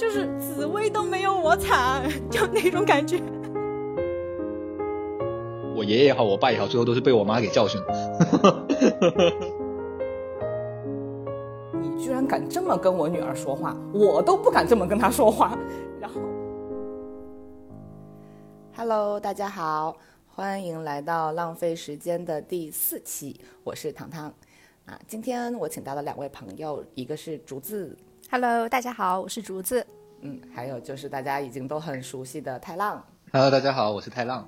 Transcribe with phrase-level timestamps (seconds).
[0.00, 3.20] 就是紫薇都没有我惨， 就那种感觉。
[5.76, 8.66] 我爷爷也好，我爸也好，最后都是被我妈给教训了。
[11.82, 15.54] 你居然敢这么跟我女儿说话，我都不敢这么跟她说话。
[16.00, 16.18] 然后
[18.74, 24.32] ，Hello，大家好，欢迎来到浪费时间的第四期，我是糖糖。
[24.86, 27.94] 啊，今天我请到了两位朋友，一个是竹子
[28.30, 29.86] ，Hello，大家好，我是竹子。
[30.22, 33.02] 嗯，还有就是大家已经都很熟悉的太浪
[33.32, 34.46] ，Hello，大家好，我是太浪。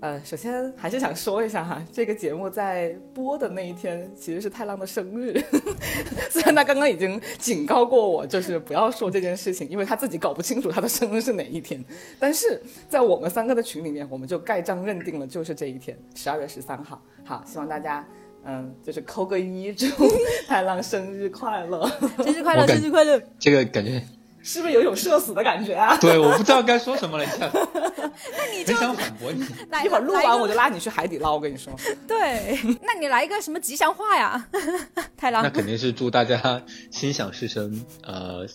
[0.00, 5.38] 呃，首先还是想说一下哈，这个节目在播的那一天其实是太浪的生日，
[6.30, 11.84] 虽然他刚刚已经警告过我，就是不要说这件事情，因为他自己搞不清楚他的生日是哪一天，
[12.18, 17.00] 但是在我们三个的群里面，我们就盖章认定了就是这一天，十二月十三号。
[17.24, 18.04] 好，希望大家
[18.44, 19.86] 嗯，就是扣个一，祝
[20.48, 21.86] 太浪生日快乐，
[22.24, 23.22] 生日快乐，生日快乐。
[23.38, 24.02] 这个感觉。
[24.42, 25.96] 是不是有一种社死的感觉啊？
[26.00, 27.24] 对，我不知道该说什么了，
[28.36, 29.42] 那你就想反驳你。
[29.84, 31.72] 一会儿录完我就拉你去海底捞，我跟你说。
[32.06, 34.48] 对，那你来一个什么吉祥话呀？
[35.16, 35.42] 太郎。
[35.42, 38.46] 那肯定是祝大家心想事成，呃，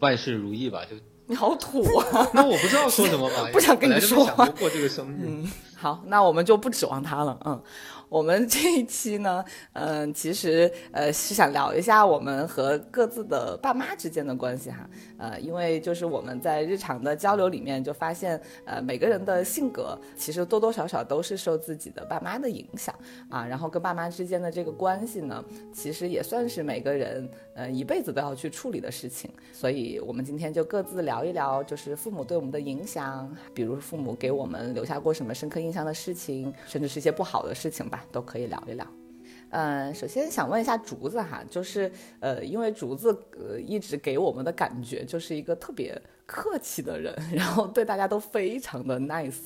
[0.00, 0.80] 万事如意吧？
[0.90, 0.96] 就
[1.28, 2.28] 你好土啊！
[2.32, 3.48] 那我不知道说什么吧？
[3.52, 4.46] 不想跟你说话。
[4.46, 5.26] 过这个生日。
[5.26, 7.38] 嗯，好，那我们就不指望他了。
[7.44, 7.62] 嗯。
[8.08, 22.94] 我们这一期呢， 嗯，其实呃是想聊一下我们和各自的爸妈之间的关系哈，呃，因为就是我们在日常的交流里面就发现，呃，每个人的性格其实多多少少都是受自己的爸妈的影响。
[23.28, 38.04] 啊，然后跟爸妈之间的这个关系呢，其实也算是每个人呃一辈子都要去处理的事情，所以我们今天就各自聊一聊，就是父母对我们的影响，比如父母给我们留下过什么深刻印象的事情，甚至是一些不好的事情吧。
[38.12, 38.86] 都可以聊一聊，
[39.50, 41.90] 嗯，首先想问一下竹子哈，就是
[42.20, 49.36] 呃，因为竹子呃一直给我们的感觉就是一个特别客气的人， 然后对大家都非常的 nice，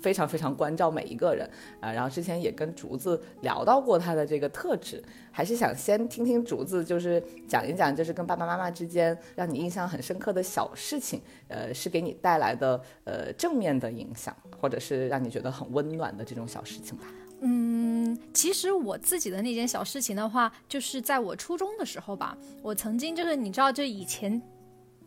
[0.00, 1.48] 非常非常关照每一个人
[1.80, 1.92] 啊。
[1.92, 5.02] 然后之前也跟竹子聊到过他的这个特质，
[5.32, 17.04] 还是想先听听竹子就是讲一讲，就是跟爸爸妈妈之间让你印象很深刻的小事情，呃，是给你带来的呃正面的影响，或者是让你觉得很温暖的这种小事情吧。
[17.44, 24.40] 嗯，其实我自己的那件小事情的话，就是在我初中的时候吧，我曾经就是你知道，就以前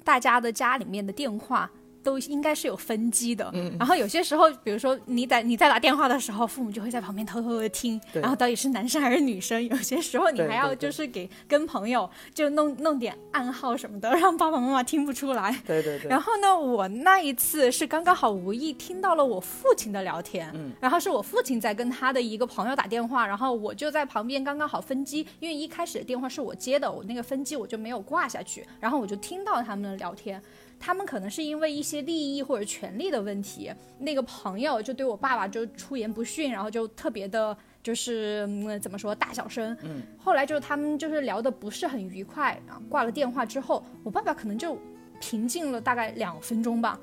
[0.06, 1.70] 大家的家里面的电话。
[2.06, 9.56] 都应该是有分机的，嗯，然后有些时候，比如说你在你在打电话的时候，父母就会在旁边偷偷的听，然后到底是男生还是女生。
[9.68, 15.52] 有些时候你还要就是给跟朋友就弄弄点暗号什么的，让爸爸妈妈听不出来。
[15.66, 16.08] 对对对。
[16.08, 30.40] 然后呢，我那一次是刚刚好无意听到了我父亲的聊天，嗯，然后是我父亲在跟他的一个朋友打电话，然后我就在旁边刚刚好分机，因为一开始的电话是我接的，我那个分机我就没有挂下去，然后我就听到他们的聊天。
[30.86, 38.48] 他们可能是因为一些利益或者权利的问题，那个朋友就对我爸爸就出言不逊，然后就特别的，就是
[38.84, 39.76] 怎么说大小声。
[39.82, 42.80] 嗯，后来就他们就是聊的不是很愉快啊。
[42.88, 44.78] 挂了电话之后，我爸爸可能就
[45.20, 47.00] 平静了大概两分钟吧，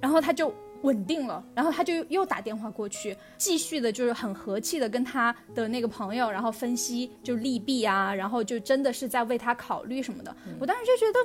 [0.00, 10.36] 然后他就稳定了，然后他就又打电话过去，继续的就是很和气的跟他的那个朋友，然后分析就利弊啊，然后就真的是在为他考虑什么的。
[10.60, 11.18] 我当时就觉得。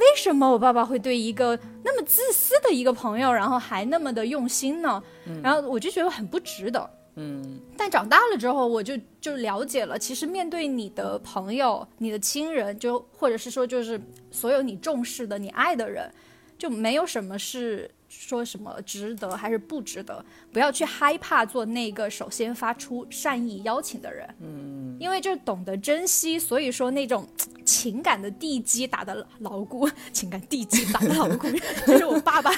[0.00, 5.02] 为什么我爸爸会对一个那么自私的一个朋友，然后还那么的用心呢？
[5.42, 6.90] 然后我就觉得很不值得。
[7.16, 14.00] 嗯，但长大了之后，我就就了解了，其实面对你的朋友、你的亲人，就或者是说就是
[14.30, 16.10] 所有你重视的、你爱的人，
[16.56, 20.22] 就没有什么是说什么值得还是不值得。
[20.52, 24.28] 不要去害怕做那个首先发出善意邀请的人。
[24.40, 27.26] 嗯，因为就懂得珍惜，所以说那种。
[27.62, 31.46] 情感的地基打得牢固， 情感地基打得牢固，
[31.86, 32.50] 这是我爸爸，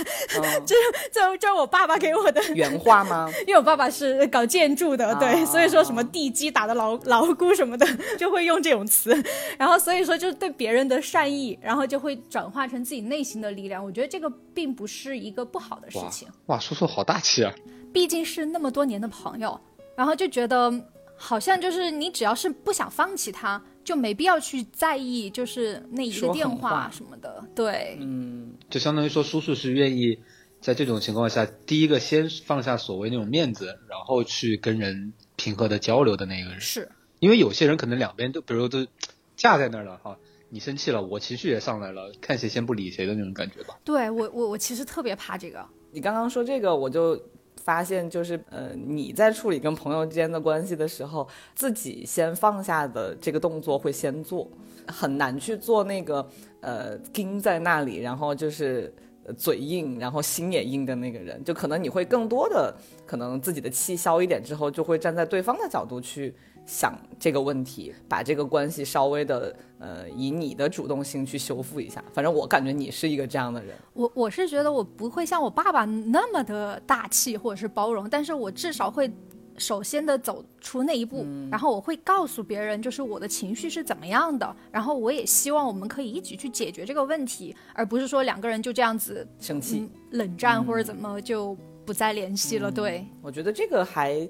[0.64, 0.74] 这
[1.12, 3.30] 这这是我爸爸给我的原话吗？
[3.46, 7.86] 因为我爸爸是搞建筑的，对，所以说什么地基打得牢牢固什么的，
[8.16, 9.12] 就会用这种词。
[9.58, 13.84] 然后所以说就是对别人的善意，然后就会转化成自己内心的力量。
[13.84, 16.28] 我觉得这个并不是一个不好的事情。
[16.46, 17.54] 哇，叔叔好大气啊！
[17.92, 19.60] 毕竟是那么多年的朋友，
[19.96, 20.72] 然后就觉得
[21.16, 23.62] 好像就是你只要是不想放弃他。
[23.84, 30.20] 就没必要去在意，就是那一个电话什么的，对，嗯，就相当于说，叔叔是愿意
[30.60, 38.86] 在这种情况下，第一个先放下所谓那种面子，然后去跟人平和的交流的那个人，是因为有些人可能两边都，比如都
[39.34, 40.16] 架在那儿了哈，
[40.52, 43.78] 你生气了，我情绪也上来了，看谁先不理谁的那种感觉吧。
[43.82, 45.66] 对我，我我其实特别怕这个。
[45.90, 47.20] 你刚刚说这个，我就。
[47.64, 54.50] 发现，就是呃，你在处理跟朋友之间的关系的时候，自己先放下的这个动作会先做，
[54.88, 56.28] 很难去做那个
[56.60, 58.92] 呃盯在那里，然后就是
[59.36, 61.44] 嘴硬，然后心也硬的那个人。
[61.44, 62.74] 就可能你会更多的
[63.06, 66.34] 可能自己的气消一点之后，就会站在对方的角度去
[66.66, 72.02] 想这个问题，把这个关系稍微的呃以你的主动性去修复一下。
[72.12, 73.76] 反正我感觉你是一个这样的人。
[73.92, 79.10] 我我是觉得我不会像我爸爸那么的大气或者是包容，但是我至少会
[79.58, 91.56] 首先的走出那一步，然后我会告诉别人，就是我的情绪是怎么样的，然后我也希望我们可以一起去解决这个问题，而不是说两个人就这样子生气、嗯冷战或者怎么就
[91.86, 92.70] 不再联系了。
[92.70, 94.28] 对，我觉得这个还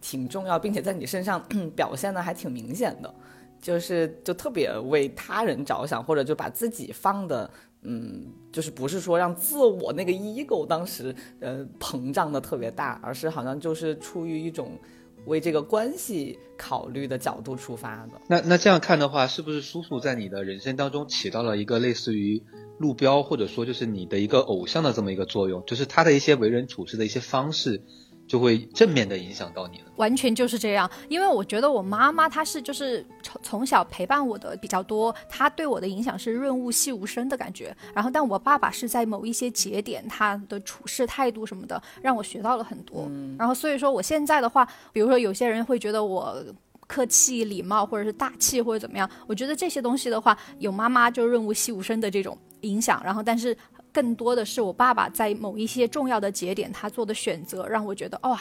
[0.00, 1.42] 挺重要，并且在你身上
[1.74, 3.14] 表现的还挺明显的，
[3.60, 7.50] 就是就特别为他人着想，或者就把自己放的，
[7.82, 14.78] 嗯，就是不是说让自我那个 ego 当时呃膨胀的特别大，而是好像就是出于一种
[15.26, 18.20] 为这个关系考虑的角度出发的。
[18.28, 22.42] 那那这样看的话，是不是叔叔在你的人生当中起到了一个类似于
[22.78, 25.64] 路标，或者说就是你的一个偶像的这么一个作用？
[25.66, 27.82] 就是他的一些为人处事的一些方式，
[28.26, 29.84] 就会正面的影响到你了。
[29.96, 37.74] 完全就是这样，因为我觉得我妈妈她是就是从从小陪伴我的比较多，她对我的影响是润物细无声的感觉。
[37.94, 43.10] 然后，但我爸爸是在某一些节点，他的处事态度什么的，让我学到了很多。
[43.38, 46.44] 然后，所以说我现在的话，比如说有些人会觉得我。
[46.88, 49.10] 客气、礼貌，或者是大气，或者怎么样？
[49.26, 53.56] 我觉得这些东西的话，有妈妈就润物细无声的这种影响，然后但是
[53.96, 58.38] 更多的是我爸爸在某一些重要的节点他做的选择，让我觉得哇、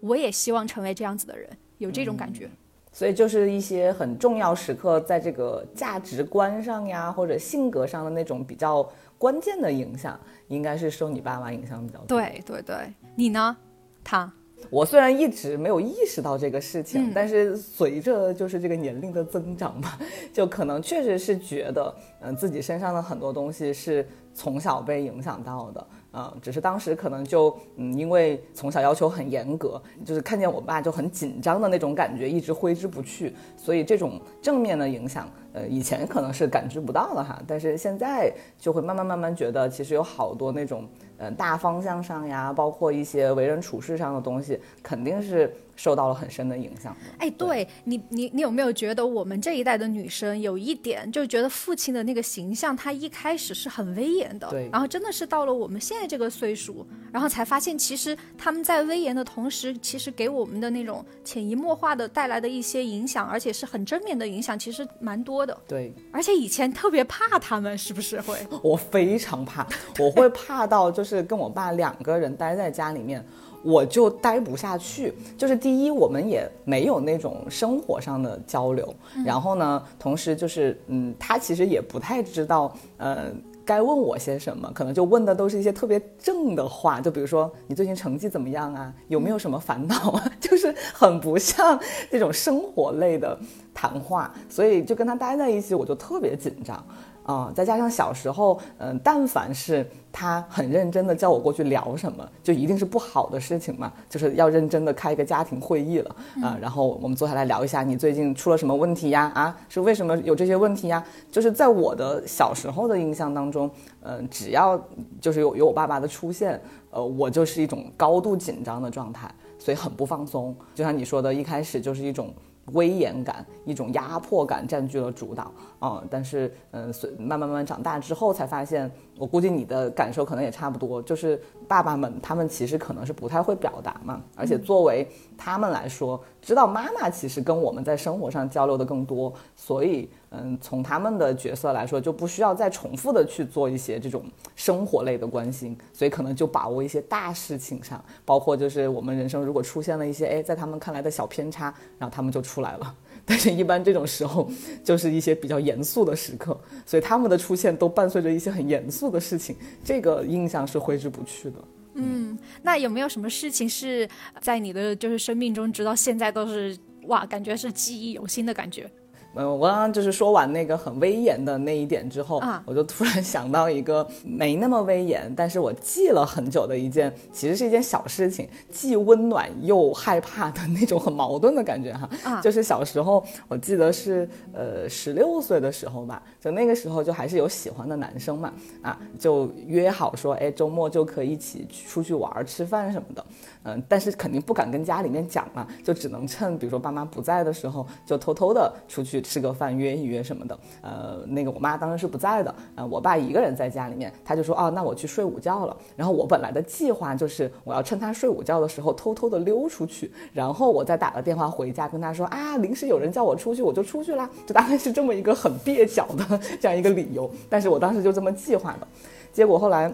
[0.00, 1.48] 我也希望成为这样子的人，
[1.78, 2.50] 有这种感觉。
[2.90, 8.84] 所以就是一些很重要时刻，在这个价值观上呀，或者性格上的那种比较
[9.16, 10.18] 关键的影响，
[10.48, 12.06] 应该是受你爸妈影响比较多。
[12.18, 13.56] 对对对，你呢？
[14.02, 14.32] 他
[14.70, 19.96] 我虽然一直没有意识到这个事情，嗯但是随着就是这个年龄的增长吧，
[20.32, 40.86] 就可能确实是觉得，嗯、自己身上的很多东西是从小被影响到的，嗯、只是当时可能就，嗯，因为从小要求很严格，就是看见我爸就很紧张的那种感觉，一直挥之不去，所以这种正面的影响，呃，以前可能是感知不到的哈，但是现在就会慢慢慢慢觉得，其实有好多那种，
[41.16, 47.00] 呃，大方向上呀，包括一些为人处事上的东西，肯定是受到了很深的影响的。
[47.20, 65.56] 哎，对你，你你有没有觉得我们这一代的女生有一点，就觉得父亲的那个形象，他一开始是很威严的，对然后真的是到了我们现在这个岁数，然后才发现，其实他们在威严的同时，其实给我们的那种潜移默化的带来的一些影响，而且是很正面的影响，其实蛮多的。
[65.68, 68.36] 对而且以前特别怕他们，是不是会？
[68.62, 69.66] 我非常怕，
[69.98, 73.24] 我会怕到就是跟我爸两个人待在家里面。
[73.62, 78.94] 我就待不下去，就是第一，我们也没有那种生活上的交流，
[79.24, 83.32] 然后呢，同时就是，嗯，他其实也不太知道，呃，
[83.66, 91.78] 该问我些什么，可能就问的都是一些特别正的话，就比如说你最近成绩怎么样啊，有没有什么烦恼啊， 就是很不像
[92.10, 93.38] 那种生活类的
[93.74, 96.82] 谈话，所以就跟他待在一起，我就特别紧张。
[97.26, 109.32] 啊、再加上小时候，嗯、但凡是他很认真的叫我过去聊什么，就一定是不好的事情嘛，就是要认真的开一个家庭会议了啊、然后我们坐下来聊一下你最近出了什么问题呀？
[109.34, 111.04] 啊，是为什么有这些问题呀？
[111.30, 113.68] 就是在我的小时候的印象当中，
[114.02, 114.80] 嗯、只要
[115.20, 116.60] 就是有有我爸爸的出现，
[116.90, 120.54] 呃，我就是一种高度紧张的状态，所以很不放松。
[120.76, 122.32] 就像你说的，一开始就是一种
[122.72, 125.50] 威严感、一种压迫感占据了主导。
[125.78, 135.06] 啊、但是，嗯，随慢慢慢长大之后，才发现，我估计你的感受可能也差不多，就是爸爸们他们其实可能是不太会表达嘛，而且作为
[135.36, 144.24] 他们来说，知道妈妈其实跟我们在生活上交流的更多，所以，嗯，从他们的角色来说，就不需要再重复的去做一些这种
[144.54, 152.94] 生活类的关心，所以可能就把握一些大事情上，包括就是我们人生如果出现了一些哎，在他们看来的小偏差，然后他们就出来了。
[153.28, 154.48] 但是，一般这种时候
[154.84, 161.56] 就是一些比较严肃的时刻，所以他们的出现都伴随着一些很严肃的事情，这个印象是挥之不去的。
[161.94, 164.08] 嗯那有没有什么事情是
[164.40, 166.76] 在你的就是生命中，直到现在都是
[167.08, 168.88] 哇，感觉是记忆犹新的感觉？
[169.36, 182.08] 嗯，我刚刚就是说完那个很威严的那一点之后，啊，我就突然想到一个没那么威严，但是我记了很久的一件，其实是一件小事情，既温暖又害怕的那种很矛盾的感觉哈。
[182.24, 193.24] 啊，就是小时候，我记得是呃十六岁的时候吧，就那个时候就还是有喜欢的男生嘛，啊，就约好说，哎，周末就可以一起出去玩吃饭什么的。
[193.66, 200.56] 嗯，但是肯定不敢跟家里面讲嘛，就只能趁比如说爸妈不在的时候，就偷偷的出去吃个饭，约一约什么的。
[200.82, 205.76] 呃，那个我妈当时是不在的，呃，我爸一个人在家里面，他就说，哦，那我去睡午觉了。
[205.96, 214.30] 然后我本来的计划就是我要趁他睡午觉的时候偷偷的溜出去，然后我再打个电话回家跟他说，啊，临时有人叫我出去，我就出去啦。
[214.46, 218.86] 就大概是这么一个很蹩脚的 这样一个理由，但是我当时就这么计划的，
[219.32, 219.92] 结果后来。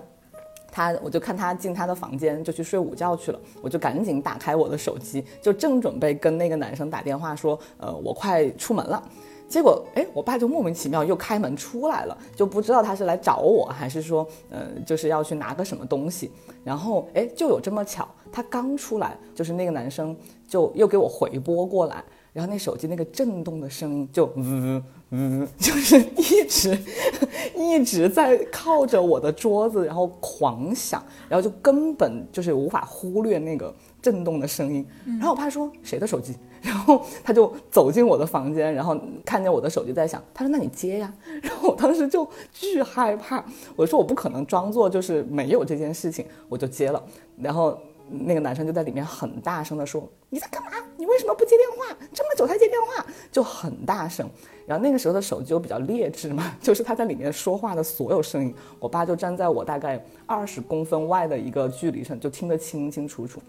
[0.72, 3.38] 他，我就看他进他的房间，就去睡午觉去了。
[3.60, 9.00] 我就赶紧打开我的手机，就正准备跟那个男生打电话说，呃，我快出门了。
[9.48, 16.32] 结果，哎，我爸就莫名其妙又开门出来了，就不知道他是来找我，还是说，呃，就是要去拿个什么东西。
[16.64, 20.16] 然后，哎，就有这么巧，他刚出来，就是那个男生
[20.48, 22.02] 就又给我回拨过来，
[22.32, 26.78] 然后那手机那个震动的声音就呜呜，就是一直
[27.54, 34.86] 一直在靠着我的桌子，然后狂响，然后就根本就是无法忽略那个震动的声音。
[35.04, 36.34] 然后我爸说谁的手机？
[36.62, 41.12] 然后他就走进我的房间，然后看见我的手机在响，他说那你接呀。
[41.42, 47.02] 然后我当时就巨害怕，我说我不可能装作就是没有这件事情，我就接了。
[47.36, 47.76] 然后
[48.12, 50.70] 那个男生就在里面很大声的说你在干嘛？
[50.96, 51.96] 你为什么不接电话？
[52.12, 54.28] 这么久才接电话，就很大声。
[54.66, 63.42] 然后那个时候的手机又比较劣质嘛， 就是他在里面说话的所有声音，我爸就站在我大概二十公分外的一个距离上，就听得清清楚楚。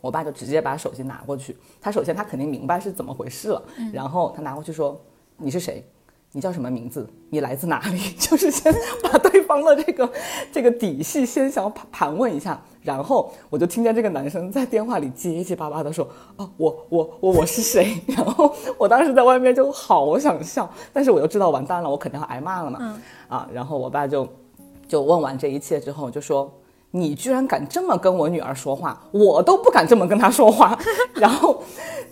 [0.00, 5.00] 我爸就直接把手机拿过去，他首先他肯定明白是怎么回事了，然后他拿过去说
[5.36, 5.84] ：“你是谁？
[6.36, 7.08] 你叫什么名字？
[7.30, 8.70] 你来自哪里？” 就是先
[9.02, 10.12] 把对方的这个
[10.52, 23.00] 这个底细先想盘盘问一下，然后我就听见这个男生在电话里结结巴巴的说：“哦，我我我我是谁？”然后我当时在外面就好想笑，但是我又知道完蛋了，我肯定要挨骂了嘛。
[23.28, 24.28] 啊，然后我爸就
[24.86, 26.52] 就问完这一切之后就说。
[26.92, 30.78] 你居然敢这么跟我女儿说话，我都不敢这么跟她说话。
[31.14, 31.62] 然后，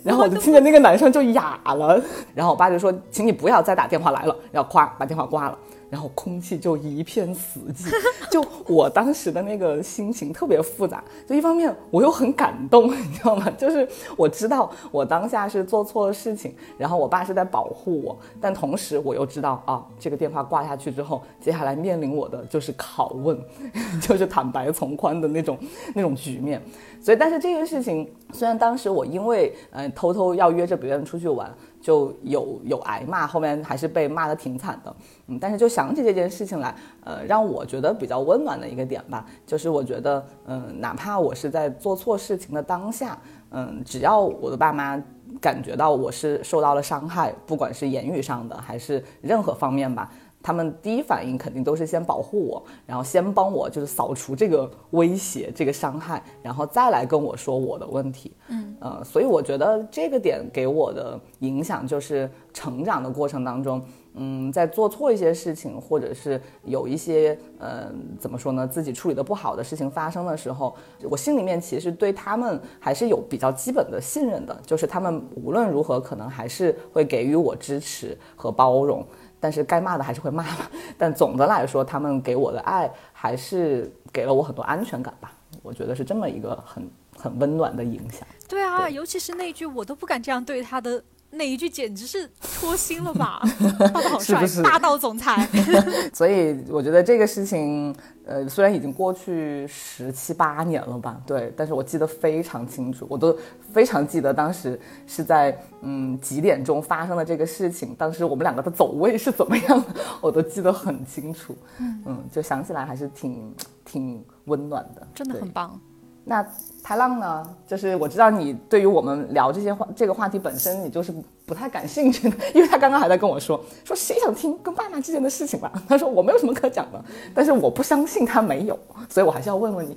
[0.05, 1.99] 然后我就听见那个男生就哑了。
[2.35, 5.57] 然后我爸就说：“请你不要再打电话来了。”然后咵把电话挂了。
[5.95, 7.89] 然后空气就一片死寂。
[8.29, 11.01] 就我当时的那个心情特别复杂。
[11.25, 13.49] 就一方面我又很感动， 你知道吗？
[13.57, 13.87] 就是
[14.17, 23.39] 我知道我当下是做错了事情，然后我爸是在保护我，但同时我又知道啊，这个电话挂下去之后，接下来面临我的就是拷问，
[24.03, 25.57] 就是坦白从宽的那种
[25.93, 26.61] 那种局面。
[27.01, 31.49] 所以，但是这件事情虽然当时我因为嗯偷偷要约着别人出去玩，
[31.85, 34.95] 就有有挨骂，后面还是被骂的挺惨的。
[35.27, 36.73] 嗯，但是就想起这件事情来，
[37.03, 43.15] 呃，让我觉得比较温暖的一个点吧，就是我觉得，嗯，哪怕我是在做错事情的当下，
[43.51, 44.99] 嗯，只要我的爸妈
[45.39, 50.11] 感觉到我是受到了伤害，不管是言语上的还是任何方面吧。
[50.45, 58.31] 他们第一反应肯定都是先保护我，然后先帮我就是扫除这个威胁、这个伤害，然后再来跟我说我的问题。
[58.49, 63.81] 嗯，呃，所以我觉得这个点给我的影响就是成长的过程当中，
[64.13, 70.75] 嗯，在做错一些事情，或者是有一些呃怎么说呢，自己处理的不好的事情发生的时候，
[71.09, 79.03] 我心里面其实对他们还是有比较基本的信任的，就是他们无论如何可能还是会给予我支持和包容。
[79.45, 85.31] 但是该骂的还是会骂嘛， 但总的来说，他们给我的爱还是给了我很多安全感吧。
[85.61, 88.27] 我觉得是这么一个很很温暖的影响。
[88.49, 91.03] 对啊，尤其是那句“我都不敢这样对他”的
[91.35, 93.41] 那一句，简直是戳心了吧！
[93.93, 95.47] 爸爸好帅，霸道总裁。
[96.13, 97.95] 所以我觉得这个事情。
[98.27, 103.37] 呃，虽然已经过去十七八年了吧，对，但是我记得非常清楚，我都
[103.71, 115.79] 非常记得当时是在嗯几点钟发生的这个事情，当时我们两个的走位是怎么样的，我都记得很清楚，嗯，就想起来还是挺挺温暖的，真的很棒。
[116.27, 116.45] 那
[116.83, 117.47] 太浪呢？
[117.67, 121.13] 就是我知道你对于我们聊这些话这个话题本身，你就是
[121.45, 125.71] 不太感兴趣的， 因为他刚刚还在跟我说说谁想听跟爸妈之间的事情吧？
[125.87, 127.03] 他说我没有什么可讲的，
[127.33, 128.79] 但是我不相信他没有，
[129.09, 129.95] 所以我还是要问问你。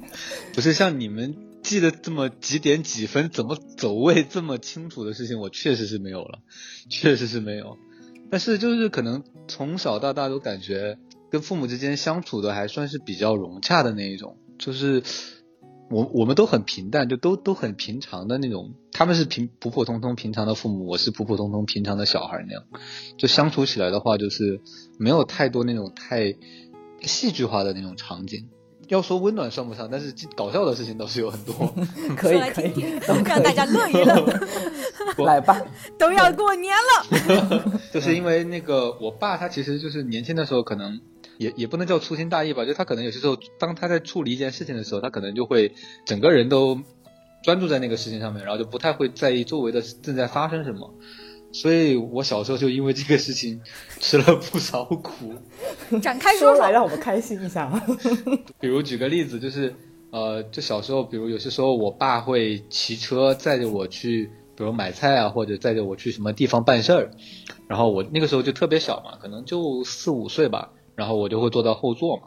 [0.54, 6.38] 不是像你们记得这么几点几分怎么走位这么清楚的事情，我确实是没有了，
[6.90, 7.76] 确实是没有。
[8.30, 10.98] 但是就是可能从小到大都感觉
[11.30, 15.02] 跟父母之间相处的还算是比较融洽的那一种，就是。
[15.90, 18.74] 我我们都很平淡，就都都很平常的那种。
[18.92, 22.62] 他们是平普普通通平常的父母，我是普普通通平常的小孩那样。
[23.18, 24.60] 就相处起来的话，就是
[24.98, 26.36] 没有太多那种太
[27.02, 28.48] 戏剧化的那种场景。
[28.86, 31.74] 要说温暖算不上，但是搞笑的事情倒是有很多。
[32.16, 34.40] 可以可以， 让大家乐一乐。
[35.26, 35.60] 来吧，
[35.98, 37.80] 都要过年了。
[37.92, 41.00] 就是因为那个我爸，他其实就是年轻的时候可能。
[41.40, 45.72] 也也不能叫粗心大意吧，就他可能有些时候，当他在处理一件事情的时候，他可能就会
[46.04, 46.78] 整个人都
[47.42, 50.92] 专注在那个事情上面，然后就不太会在意周围的正在发生什么。
[51.50, 53.58] 所以我小时候就因为这个事情
[53.98, 55.32] 吃了不少苦。
[56.02, 57.72] 展开说来让我们开心一下。
[58.60, 59.74] 比如举个例子，就是
[60.10, 67.10] 呃，就小时候，比如有些时候我爸会骑车载着我去，比如买菜啊，或者载着我去什么地方办事儿，
[67.66, 70.72] 然后我那个时候就特别小嘛，可能就四五岁吧。
[71.00, 72.24] 然后我就会坐到后座嘛，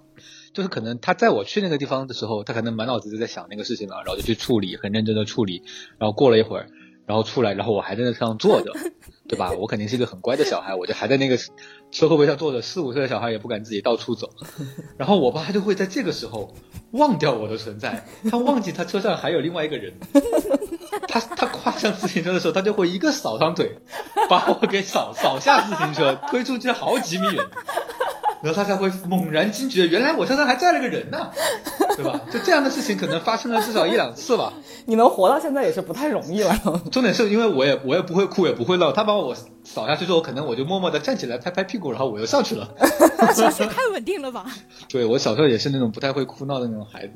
[0.51, 5.61] 就是可能他在我去那个地方的时候，他可能满脑子就在想那个事情了，然后就去处理，很认真的处理。
[5.99, 6.65] 然后过了一会儿，
[7.05, 8.73] 然后出来，然后我还在那车上坐着，
[9.29, 9.51] 对吧？
[9.51, 11.37] 我肯定是一个很乖的小孩，我就还在那个
[11.91, 12.63] 车后备上坐着。
[12.63, 14.31] 四五岁的小孩也不敢自己到处走。
[14.97, 16.55] 然后我爸就会在这个时候
[16.93, 19.93] 忘掉我的存在，他忘记他车上还有另外一个人。
[21.07, 23.77] 他他跨上自行车的时候，他就会一个扫堂腿，
[24.27, 27.45] 把我给扫扫下自行车，推出去好几米远。
[28.43, 31.29] 然后他才会猛然惊觉，原来我身上还载了个人呢，
[31.95, 32.19] 对吧？
[32.29, 34.51] 就这样的事情可能发生了至少一两次吧。
[34.85, 36.53] 你能活到现在也是不太容易了。
[36.91, 39.33] 重点是因为我也我也不会哭也不会闹，他把我
[39.63, 42.67] 扫下去之后，可能我就默默的站起来拍拍屁股，然后我又上去了。
[43.33, 44.45] 情绪太稳定了吧？
[44.91, 47.13] 对我小时候也是那种不太会哭闹的那种孩子。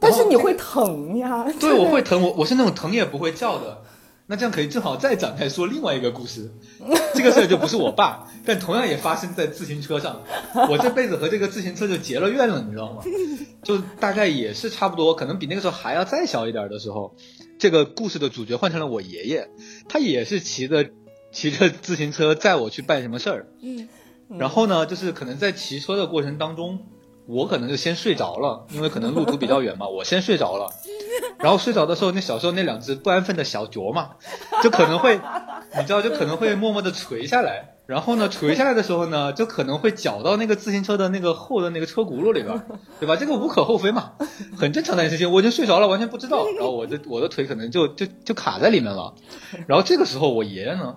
[0.00, 1.46] 但是你会疼呀？
[1.60, 3.82] 对，我会疼，我我是那种疼也不会叫的。
[4.30, 6.48] 那这样可以正好再展开说另外一个故事，
[7.16, 10.22] 这个事儿就不是我爸， 但同样也发生在自行车上。
[10.68, 13.02] 我这辈子和这个自行车就结了怨了，你知道吗？
[13.64, 17.16] 就大概也是差不多，可能比那个时候还要再小一点的时候，
[17.58, 19.48] 这个故事的主角换成了我爷爷，
[19.88, 20.88] 他也是骑着
[21.32, 23.48] 骑着自行车载我去办什么事儿。
[23.60, 23.88] 嗯，
[24.38, 26.86] 然后呢，就是可能在骑车的过程当中。
[27.30, 30.68] 我可能就先睡着了，因为可能路途比较远嘛，我先睡着了。
[31.38, 34.10] 然后睡着的时候，那小时候那两只不安分的小脚嘛，
[34.62, 35.20] 就可能会，
[35.76, 37.76] 你知道，就可能会默默的垂下来。
[37.86, 42.62] 然后呢，垂下来的时候呢，就可能会绞到那个自行车的那个后的那个车轱辘里边，
[43.00, 43.16] 对吧？
[43.16, 44.12] 这个无可厚非嘛，
[44.56, 45.30] 很正常的事情。
[45.30, 46.46] 我已经睡着了，完全不知道。
[46.56, 49.14] 然后我的我的腿可能就就就卡在里面了。
[49.66, 50.96] 然后这个时候，我爷爷呢，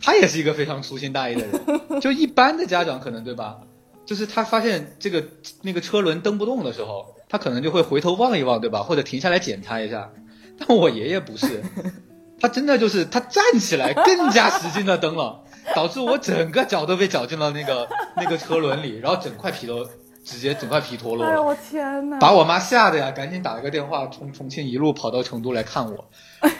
[0.00, 3.58] 他也是一个非常粗心大意的人，就一般的家长可能对吧？
[4.06, 5.22] 就是他发现这个
[5.62, 8.82] 那个车轮蹬不动的时候，他可能就会回头望一望，对吧？
[8.82, 10.10] 或者停下来检查一下。
[10.58, 11.62] 但我爷爷不是，
[12.40, 15.42] 他真的就是他站起来更加使劲的蹬了，
[15.74, 19.84] 导致我整个脚都被绞进了那个那个车轮里，然后整块皮都
[20.24, 21.30] 直接整块皮脱落了。
[21.30, 22.18] 哎呦我天哪！
[22.18, 26.08] 把我妈吓得呀，赶紧打了个电话，从重庆一路跑到成都来看我。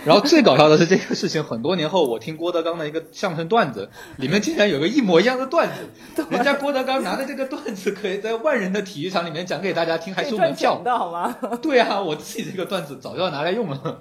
[0.04, 6.24] 然后最搞笑的是这个事情，很多年后我听郭德纲的一个相声段子，里面竟然有个一模一样的段子。
[6.30, 11.36] 人家郭德纲拿着这个段子，可以在万人的体育场里面讲给大家听，还收门票的好吗？
[11.60, 14.00] 对啊，我自己这个段子早就要拿来用了。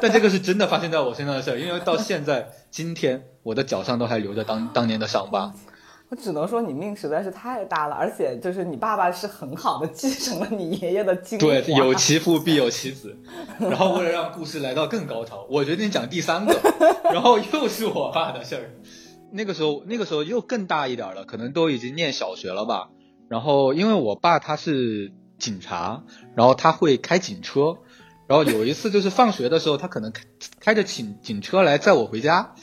[0.00, 5.52] 但这个是真的发生在我身上的事儿，因为到现在今天，我的脚上都还留着当当年的伤疤。
[6.14, 11.44] 我只能说你命实在是太大了，而且就是你爸爸是很好的继承了你爷爷的精华。
[11.44, 13.18] 对，有其父必有其子。
[13.58, 16.56] 然后为了让故事来到更高潮，我决定讲第三个，
[17.12, 18.70] 然后又是我爸的事儿。
[19.32, 22.90] 那个时候，那个时候又更大一点了，可能都已经念小学了吧。
[23.28, 26.04] 然后因为我爸他是警察，
[26.36, 27.78] 然后他会开警车，
[28.28, 30.22] 然后有一次就是放学的时候，他可能开
[30.60, 32.54] 开着警警车来载我回家。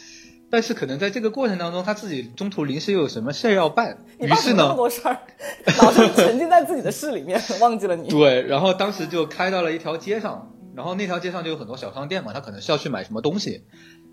[0.52, 5.18] 但是可能在这个过程当中，他自己中途临时又有什么事儿要办，于是呢，那么多事儿，
[5.82, 8.10] 老是沉浸在自己的事里面， 忘记了你。
[8.10, 13.64] 对，然后当时就开到了一条街上，然后那条街上就有很多小商店嘛，他可能是要去买什么东西。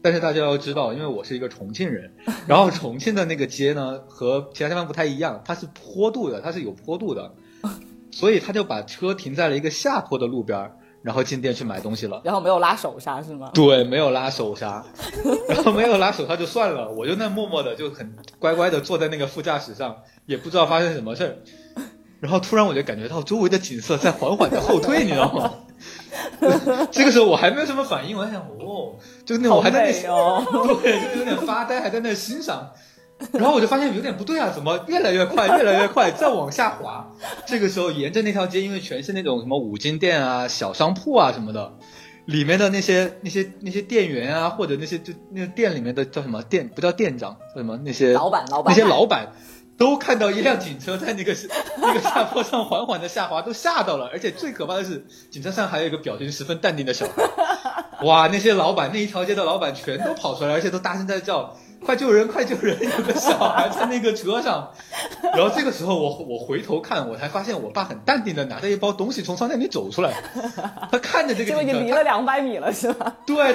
[0.01, 2.13] 但是大家要知道，因为我是一个重庆人，
[2.47, 7.35] 然后重庆的那个街呢和其他地方不太一样，它是坡度的，它是有坡度的，
[8.13, 10.77] 所以他就把车停在了一个下坡的路边儿。
[11.03, 13.51] 然后进店去买东西了，然后没有拉手刹是吗？
[13.55, 14.85] 对，没有拉手刹，
[15.49, 21.37] 然后没有拉手刹就算了，我就那默默的就很乖乖的坐在那个副驾驶上，也不知道发生什么事儿。
[22.21, 25.55] 然后突然我就感觉到周围的景色在缓缓的后退，你知道吗？
[26.91, 30.45] 这个时候我还没有什么反应，我还想，哦，就那我还在那，
[30.83, 32.69] 对，就有点发呆，还在那欣赏。
[33.33, 37.05] 然后我就发现有点不对啊，怎么越来越快，越来越快，再往下滑。
[37.47, 41.73] 这个时候沿着那条街，因为全是那种什么五金店啊、小商铺啊什么的，
[42.27, 49.33] 里面的那些那些那些店员啊，或者那些就那个店里面的叫什么店不叫店长叫什么那些老板老板那些老板
[49.77, 51.35] 都看到一辆警车在那个
[51.79, 54.09] 那个下坡上缓缓的下滑，都吓到了。
[54.13, 57.23] 而且最可怕的是，警车上还有一个表情十分淡定的小孩。
[58.05, 61.57] 哇，那些老板，那一条街的老板全都跑出来，而且都大声在叫。
[61.85, 62.29] 快救人！
[62.29, 62.79] 快救人！
[62.81, 64.71] 有个小孩在那个车上，
[65.35, 70.13] 然后这个时候我我回头看，我才发现我爸很淡定的拿着一包东西从商店里走出来，
[70.91, 73.17] 他看着这个，就已经离了两百米了，是吧？
[73.25, 73.55] 对，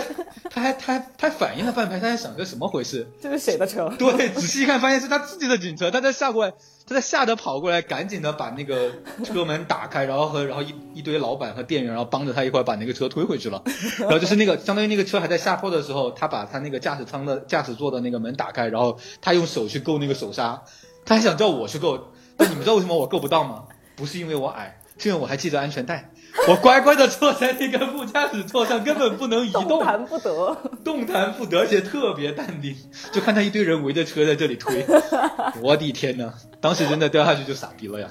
[0.49, 3.07] 他还他还他反应了半拍，他在想这什么回事？
[3.21, 3.91] 这是谁的车？
[3.99, 6.53] 对，仔细一看发现是他自己的警车，他在下过来。
[6.93, 8.91] 他吓得跑过来，赶紧的把那个
[9.23, 13.62] 车门打开，然后和然后一一堆老板和店员，然后帮着他一块把那个车推回去了。
[13.99, 20.62] 然后就是那个相当于那个车还在下坡的时候，他把他那个驾驶舱的驾驶座的那个门打开，然后他用手去够那个手刹，
[21.03, 21.99] 他还想叫我去够，
[22.38, 23.63] 但你们知道为什么我够不到吗？
[23.95, 26.10] 不是因为我矮，是因为我还系着安全带。
[26.49, 32.75] 我乖乖的坐在那个副驾驶座上，根本不能移动，动弹不得，动弹不得，而且特别淡定，
[33.11, 34.85] 就看到一堆人围着车在这里推，
[35.61, 38.07] 我的天呐，当时真的掉下去就傻逼了呀。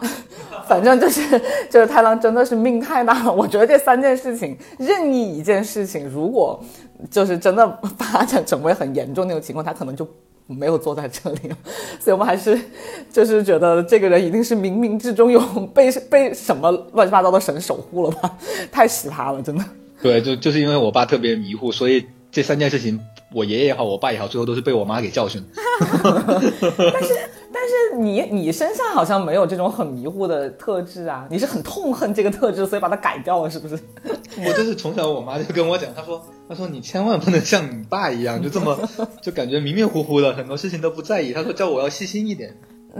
[0.66, 1.38] 反正就是
[1.70, 6.62] 就是太郎真的是命太大了，我觉得这三件事情，任意一件事情，如果
[7.10, 10.08] 就是真的发展成为很严重那种情况，他可能就。
[10.52, 11.40] 没有坐在这里，
[11.98, 12.58] 所以我们还是
[13.10, 15.40] 就是觉得这个人一定是冥冥之中有
[15.74, 18.36] 被被什么乱七八糟的神守护了吧？
[18.70, 19.64] 太奇葩了，真的。
[20.02, 23.00] 对，就就是因为我爸特别迷糊，所以这三件事情，
[23.32, 25.42] 我爷爷也好，我爸也好，最后都是被我妈给教训。
[26.92, 27.14] 但是。
[27.54, 33.78] 但是你你身上好像没有这种很迷糊的特质啊，你是很痛恨这个特质，所以把它改掉了，是不是？
[34.38, 38.78] 我就是从小我妈就跟我讲，她说她说你千万不能像你爸一样，就这么
[39.20, 41.32] 就感觉迷迷糊糊的，很多事情都不在意。
[41.32, 42.54] 她说叫我要细心一点。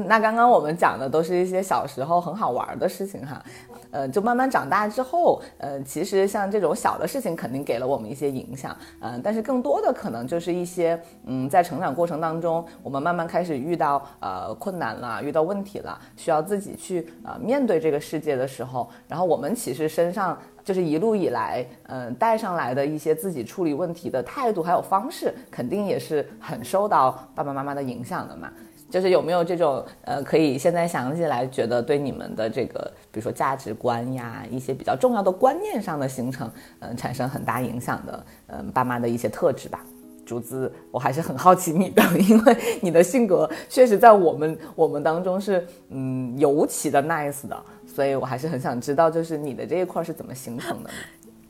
[0.07, 3.45] 那刚刚我们讲的都是一些小时候很好玩的事情哈。
[3.91, 28.51] 呃，就慢慢长大之后，呃，其实像这种小的事情肯定给了我们一些影响，嗯，但是更多的可能就是一些，嗯，在成长过程当中，我们慢慢开始遇到呃困难了，遇到问题了，需要自己去呃面对这个世界的时候，然后我们其实身上就是一路以来，嗯，带上来的一些自己处理问题的态度还有方式，肯定也是很受到爸爸妈妈的影响的嘛。
[28.91, 32.79] 就是有没有这种呃，可以现在想起来觉得对你们的这个，
[33.11, 39.83] 比如说价值观呀，一些比较重要的观念上的形成，嗯，产生很大影响的，嗯，爸妈的一些特质吧。
[40.25, 47.61] 竹子，我还是很好奇你的，因为你的性格确实在我们我们当中是嗯尤其的 nice 的，
[47.95, 50.91] 所以我还是很想知道，就是你的这一块是怎么形成的。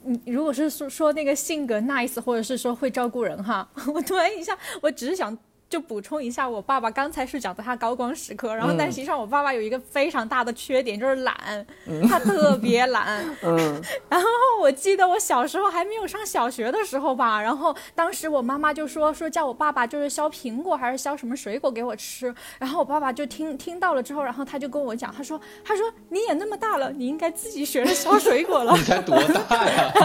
[0.04, 5.36] 你，如果是说说那个性格 nice，或者是说会照顾人哈， 我突然一下，我只是想。
[5.72, 11.66] 就补充一下，我爸爸刚才是讲的他高光时刻，然后但实际上我爸爸有一个非常大的缺点，就是懒，
[12.06, 13.24] 他特别懒。
[13.40, 14.28] 嗯，然后
[14.60, 28.72] 我记得我小时候还没有上小学的时候吧，然后当时我妈妈就说说叫我爸爸就是削苹果还是削什么水果给我吃，然后我爸爸就听听到了之后，然后他就跟我讲，他说他说你也那么大了，你应该自己学着削水果了。
[28.76, 29.16] 你才多
[29.48, 29.90] 大呀？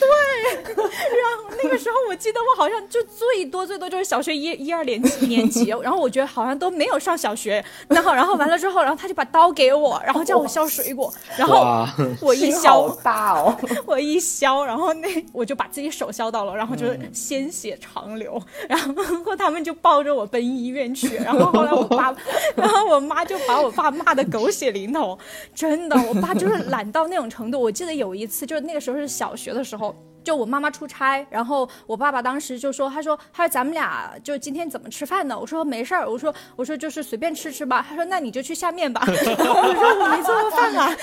[0.00, 4.31] 对，然后那个时候我记得我好像就最多最多就是小学。
[4.34, 11.86] 一一二年级 年级，然后我觉得好像都没有上小学，然后然后完了之后，然后他就把刀给我，然后叫我削水果，然后
[12.20, 22.14] 我一削大哦，我一削，然后那我就把自己手削到了，然后就是鲜血长流，然后他们就抱着我奔医院去，然后后来我爸，
[22.56, 25.18] 然后我妈就把我爸骂的狗血淋头，
[25.54, 27.60] 真的，我爸就是懒到那种程度。
[27.60, 29.94] 我记得有一次，就是那个时候是小学的时候。
[30.24, 40.96] 就我妈妈出差，然后我爸爸当时就说：“他说，他说咱们俩就今天怎么吃饭呢？”我说：“没事儿。”我说：“我说就是随便吃吃吧。”他说：“那你就去下面吧。” 我说：“我没做过饭啊。”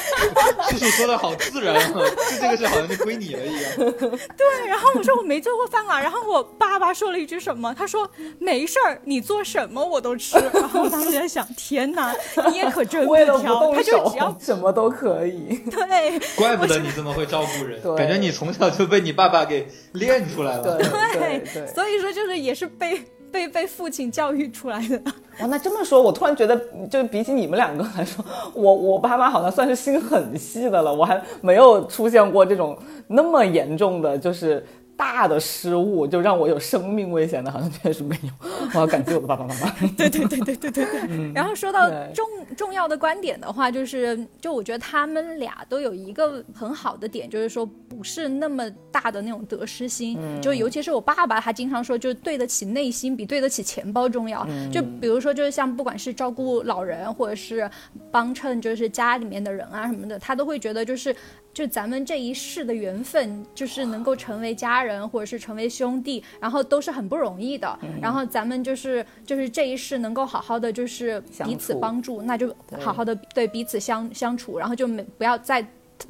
[0.69, 1.91] 叔叔说的好自然啊，
[2.31, 3.71] 就这个事好像就归你了一样。
[3.77, 7.73] 对，然后我说我没做过饭啊，然后我爸爸说了一句什么？
[7.77, 12.15] 他说：“没事儿，你做什么我都吃。”然后我当时在想：“天哪，
[12.49, 19.08] 你也可真 不挑，他就只要 什么都可以。”对，怪不得你这么会照顾人，感觉你从小就被你。
[19.09, 21.43] 你爸爸给练出来了，对，
[21.73, 25.01] 所以说就是也是被被被父亲教育出来的。
[25.39, 26.55] 哇，那这么说，我突然觉得，
[26.91, 34.63] 就比起你们两个来说，我我爸妈好像算是心很细的了，我还没有出现过这种那么严重的，就是。
[34.99, 38.29] 大的失误就让我有生命危险的，好像确实没有。
[38.73, 39.71] 我要感谢我的爸爸妈妈。
[39.95, 41.31] 对对对对对对对。
[41.33, 50.19] 然后说到重重要的观点的话，就是就我觉得他们俩都有一个很好的点，就是说不是那么大的那种得失心。
[50.41, 54.45] 就尤其是我爸爸，他经常说，就对得起内心比对得起钱包重要。
[54.69, 57.71] 就比如说，就是像不管是照顾老人，或者是
[58.11, 61.15] 帮衬就是家里面的人啊什么的，他都会觉得就是
[61.53, 67.77] 就咱们这一世的缘分，就是能够成为家人或者是成为兄弟，然后都是很不容易的。
[68.01, 75.65] 然后咱们就是就是这一世能够好好的就是彼此帮助，那就好好的对彼此相相处，然后就没不要再。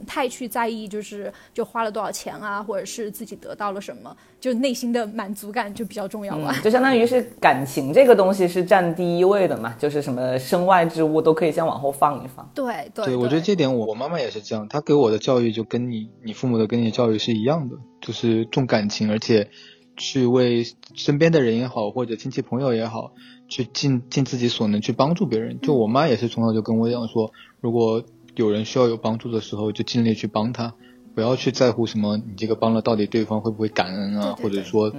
[0.06, 6.56] 太去在意，就是就花了多少钱啊，或者是自己得到了什么，就内心的满足感就比较重要吧。
[6.63, 12.49] 就相当于是感情这个东西是占第一位的嘛，就是什么身外之物都可以先往后放一放。
[12.54, 19.49] 对对，我觉得这点我我妈妈也是这样，她给我的教育就跟你你父母的跟你的教育是一样的，就是重感情，而且
[19.97, 23.13] 去为身边的人也好，或者亲戚朋友也好，
[23.47, 25.60] 去尽尽自己所能去帮助别人。
[25.62, 28.04] 就我妈也是从小就跟我讲说，如果。
[28.39, 30.73] 有人需要有帮助的时候，就尽力去帮他，
[31.13, 34.89] 不要去在乎什么你这个帮了到底对方会不会感恩啊，或者说，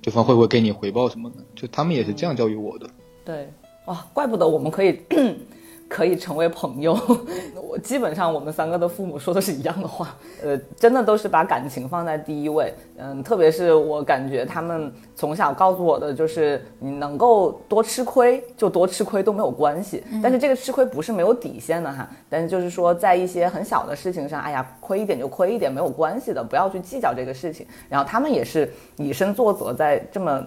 [0.00, 2.88] 对方会不会给你回报什么的，就他们也是这样教育我的。
[3.24, 3.52] 对，
[3.86, 5.00] 哇，怪不得我们可以。
[5.88, 6.98] 可以成为朋友，
[7.62, 27.66] 我基本上我们三个的父母说的是一样的话，呃，真的都是把感情放在第一位，嗯，特别是我感觉他们从小告诉我的就是，你能够多吃亏就多吃亏都没有关系，但是这个吃亏不是没有底线的哈，但是就是说在一些很小的事情上，哎呀，亏一点就亏一点没有关系的，不要去计较这个事情。
[27.88, 30.44] 然后他们也是以身作则在这么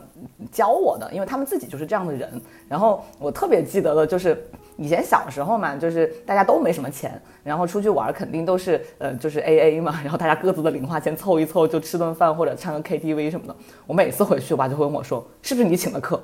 [0.52, 2.30] 教我的，因为他们自己就是这样的人。
[2.68, 4.46] 然后我特别记得的就是。
[4.78, 13.56] 以前小时候嘛，就是大家都没什么钱，然后出去玩肯定都是呃就是 A A 嘛， 然后大家各自的零花钱凑一凑就吃顿饭或者唱个 K T V 什么的。
[13.86, 16.22] 我每次回去，我爸就会问我说：“是不是你请的客？”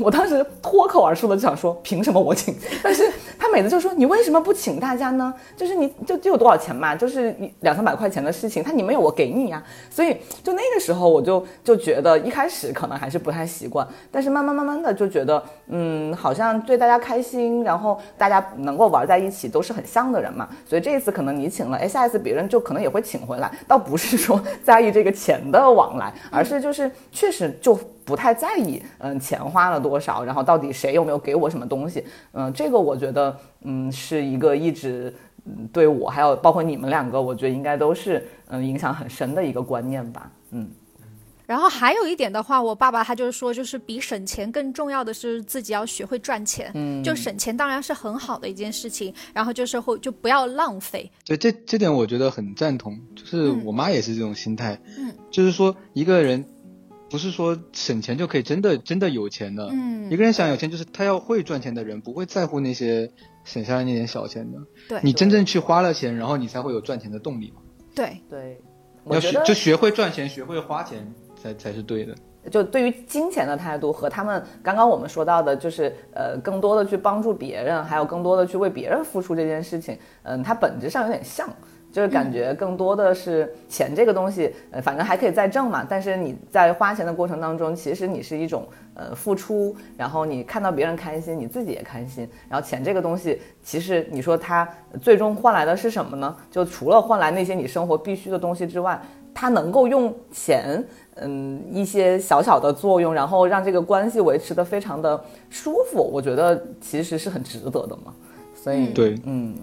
[0.00, 3.10] 我当时脱口而出的就想说：“凭什么我请？” 但是。
[3.38, 5.32] 他每次就说你为什么不请大家呢？
[5.54, 9.62] 就是你就就有多少钱嘛，就是两三百块钱的事情，他你没有我给你呀。
[9.90, 20.48] 所以就那个时候我就就觉得一开始可能还是不太习惯，但是慢慢慢慢的就觉得嗯，好像对大家开心，然后大家能够玩在一起都是很像的人嘛。
[20.66, 27.78] 所以这一次可能你请了，哎，下一次别人就可能也会请回来，倒不是说 在意这个钱的往来，而是就是确实就。
[28.06, 35.12] 不太在意，嗯，钱花了多少，然后到底谁有没有给我什么东西，嗯，这个我觉得，嗯，是一个一直
[35.72, 40.70] 对我还有包括你们两个，我觉得应该都是嗯影响很深的一个观念吧，嗯。
[41.46, 51.08] 然后还有一点的话，我爸爸他就是说，就是比省钱更重要的是自己要学会赚钱，嗯，就省钱当然是很好的一件事情，然后就是会就不要浪费。
[51.24, 56.44] 对，这这点我觉得很赞同，就是我妈也是这种心态，嗯，就是说一个人。
[57.08, 59.68] 不是说省钱就可以真的真的有钱的。
[59.70, 63.10] 嗯，一个人想有钱，就是他要会赚钱的人，不会在乎那些
[63.44, 64.58] 省下来那点小钱的。
[64.88, 67.62] 对，你真正去花了钱，然后你才会有赚钱的动力嘛。
[67.94, 68.60] 对对，
[69.06, 71.06] 要学就学会赚钱，学会花钱
[71.40, 72.14] 才才是对的。
[72.50, 81.48] 就对于金钱的态度和他们刚刚我们说到的，就是呃，更多的去帮助别人，还有更多的去为别人付出这件事情，嗯，它本质上有点像。
[81.96, 85.82] 就是感觉更多的是钱这个东西，呃，反正还可以再挣嘛。
[85.88, 92.28] 但是你在花钱的过程当中，其实你是一种呃付出，然后你看到别人开心，你自己也开心。
[92.50, 94.68] 然后钱这个东西，其实你说它
[95.00, 96.36] 最终换来的是什么呢？
[96.50, 99.00] 就除了换来那些你生活必须的东西之外，
[99.32, 106.02] 它能够用钱，嗯，一些小小的作用，然后让这个关系维持的非常的舒服。
[106.02, 108.12] 我觉得其实是很值得的嘛。
[108.54, 109.54] 所以对，嗯。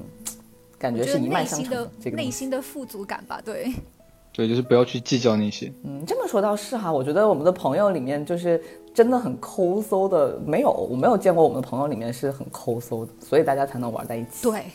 [0.83, 3.73] 感觉是一脉相承的，这个内心的富足感吧，对，
[4.33, 5.71] 对，就是不要去计较那些。
[5.85, 8.61] 嗯，这么说倒是哈，我觉得我们的朋友里面就是
[8.93, 14.43] 真的很抠搜的，没有，我没有见过我们的朋友里面是很抠搜的，所以大家才能玩在一起。
[14.43, 14.65] 对，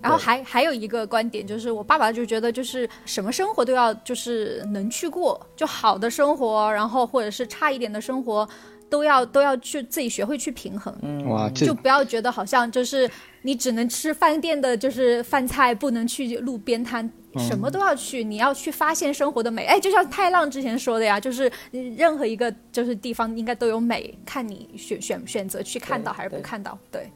[0.00, 8.48] 然后还还有一个观点就是，我爸爸就觉得就是什么生活都要就是能去过，就好的生活，然后或者是差一点的生活。
[8.90, 10.94] 都要都要去自己学会去平衡，
[11.28, 13.10] 哇，就不要觉得好像就是
[13.42, 19.64] 你只能吃饭店的，就是饭菜，不能去路边摊，什么都要去，你要去发现生活的美。
[19.64, 21.50] 哎，就像太浪之前说的呀，就是
[21.96, 27.10] 任何一个就是地方应该都有美，看你选选选择去看到还是不看到，对。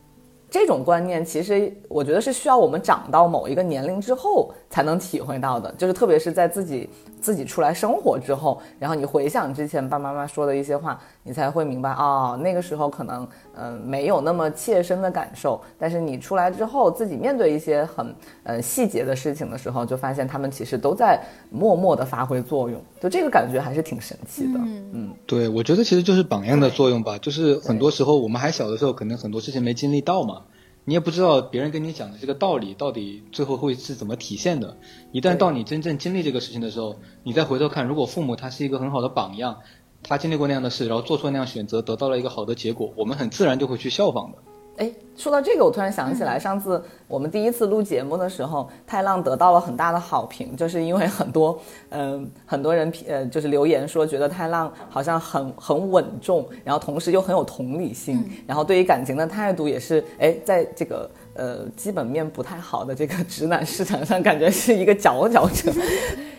[0.51, 6.87] 这种观念其实我觉得是需要我们长到某一个年龄之后才能体会到的，就是特别是在自己
[7.23, 24.59] 自己出来生活之后，然后你回想之前爸爸妈妈说的一些话，你才会明白哦，那个时候可能嗯没有那么切身的感受，但是你出来之后自己面对一些很呃细节的事情的时候，就发现他们其实都在默默的发挥作用，就这个感觉还是挺神奇的。
[24.93, 30.43] 嗯，对，我觉得其实就是榜样的作用吧，就是很多时候我们还小的时候，可能很多事情没经历到嘛。
[30.85, 34.77] 你也不知道别人跟你讲的这个道理到底最后会是怎么体现的。
[35.13, 39.61] 一旦到你真正经历这个事情的时候，你再回头看，如果父母他是一个很好的榜样，
[40.03, 44.39] 他经历过那样的事，然后做出那样选择，得到了一个好的结果，我们很自然就会去效仿的。
[44.77, 51.59] 哎，说到这个，我突然想起来，上次我们第一次录节目的时候，太浪得到了很大的好评，就是因为很多，
[51.91, 61.11] 嗯，很多人呃，就是留言说觉得太浪好像很很稳重，然后同时又很有同理心，然后对于感情的态度也是，哎，在这个。
[61.35, 65.73] 呃，基本面不太好的这个直男市场上，感觉是一个佼佼者。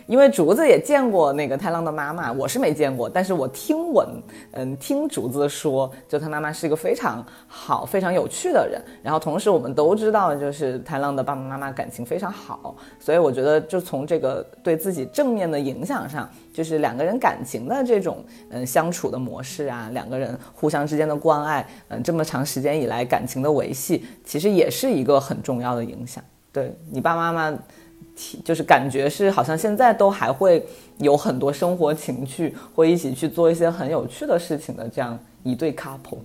[0.05, 4.05] 因为竹子也见过那个太浪的妈妈，我是没见过，但是我听闻，
[4.51, 8.81] 嗯，听竹子说，就他妈妈是一个非常好、非常有趣的人。
[9.01, 26.23] 然后同时我们都知道，就是太浪的爸爸妈妈感情非常好，所以我觉得就从这个对自己正面的影响上，就是两个人感情的这种嗯相处的模式啊，两个人互相之间的关爱，嗯，这么长时间以来感情的维系，其实也是一个很重要的影响。
[26.51, 27.57] 对你爸妈妈。
[28.45, 30.63] 就是感觉是好像现在都还会
[30.99, 36.19] 有很多生活情趣，会一起去做一些很有趣的事情的这样一对 couple。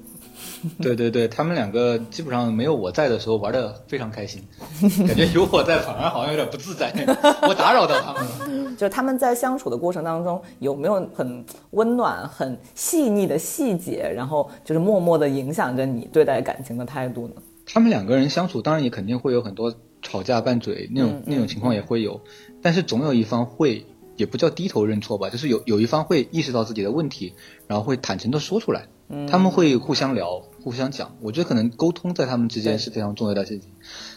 [0.82, 4.42] 对对对，他们两个基本上没有我在的时候玩的非常开心，
[5.06, 6.92] 感觉有我在反而好像有点不自在，
[7.48, 8.76] 我打扰到他们了。
[8.76, 17.34] 就他们在相处的过程当中，有没有很温暖、很细腻的细节，然后就是默默的影响着你对待感情的态度呢？
[17.66, 19.74] 他们两个人相处，当然也肯定会有很多。
[20.00, 22.20] 吵架拌嘴那种那种情况也会有，
[22.62, 23.84] 但是总有一方会，
[24.16, 27.34] 也不叫低头认错吧，就是有有一方会意识到自己的问题，
[27.66, 28.86] 然后会坦诚的说出来。
[29.28, 31.16] 他们会互相聊，互相讲。
[31.20, 33.70] 我觉得可能沟通在他们之间是非常重要的事情。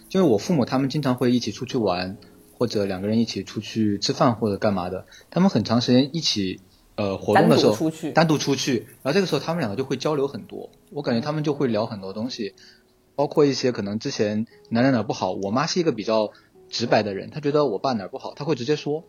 [0.09, 2.17] 因为我父母他们经常会一起出去玩，
[2.57, 5.05] 或者两个人一起出去吃饭或者干嘛的。
[5.29, 6.59] 他们很长时间一起
[6.95, 10.69] 呃活动的时候，单独出去，单独出去，然后这个时候他们两个就会交流很多。
[10.91, 12.53] 我感觉他们就会聊很多东西。
[13.15, 16.31] 包括一些可能之前哪哪哪不好，我妈是一个比较
[16.69, 19.03] 直白的人，她觉得我爸哪不好，她会直接说。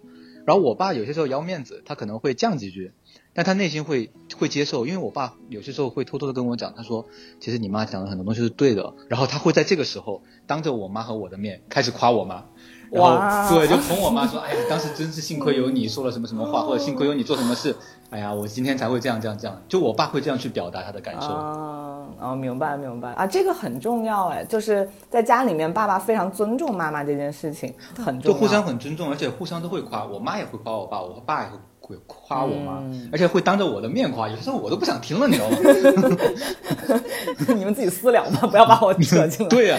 [0.45, 2.93] 然后我爸有些时候要面子，他可能会犟几句，
[3.35, 7.07] 但他内心会会接受，因为我爸有些时候会偷偷的跟我讲，他说
[7.41, 12.45] 其实你妈讲的很多东西是对的，然后他会在这个时候当着我妈和我的面开始夸我妈。
[12.91, 17.75] 然后对，就哄我妈说：“哎呀，当时真是幸亏有你说了什么什么话，或者幸亏有你做什么事，
[18.11, 21.29] 哎呀，我今天才会这样这样这样。”就我爸会这样去表达他的感受。
[21.29, 31.57] 啊，哦，明白明白啊，这个很重要哎，就是在家里面，爸爸非常尊重妈妈这件事情，很重要，就互相很尊重，而且互相都会夸，我妈也会夸我爸，我爸也会。
[31.83, 32.83] 会夸我吗？
[33.11, 37.01] 而且会当着我的面夸，有时候我都不想听了，你知道吗？
[37.55, 39.49] 你们自己私聊吧，不要把我扯进来。
[39.51, 39.79] 对呀，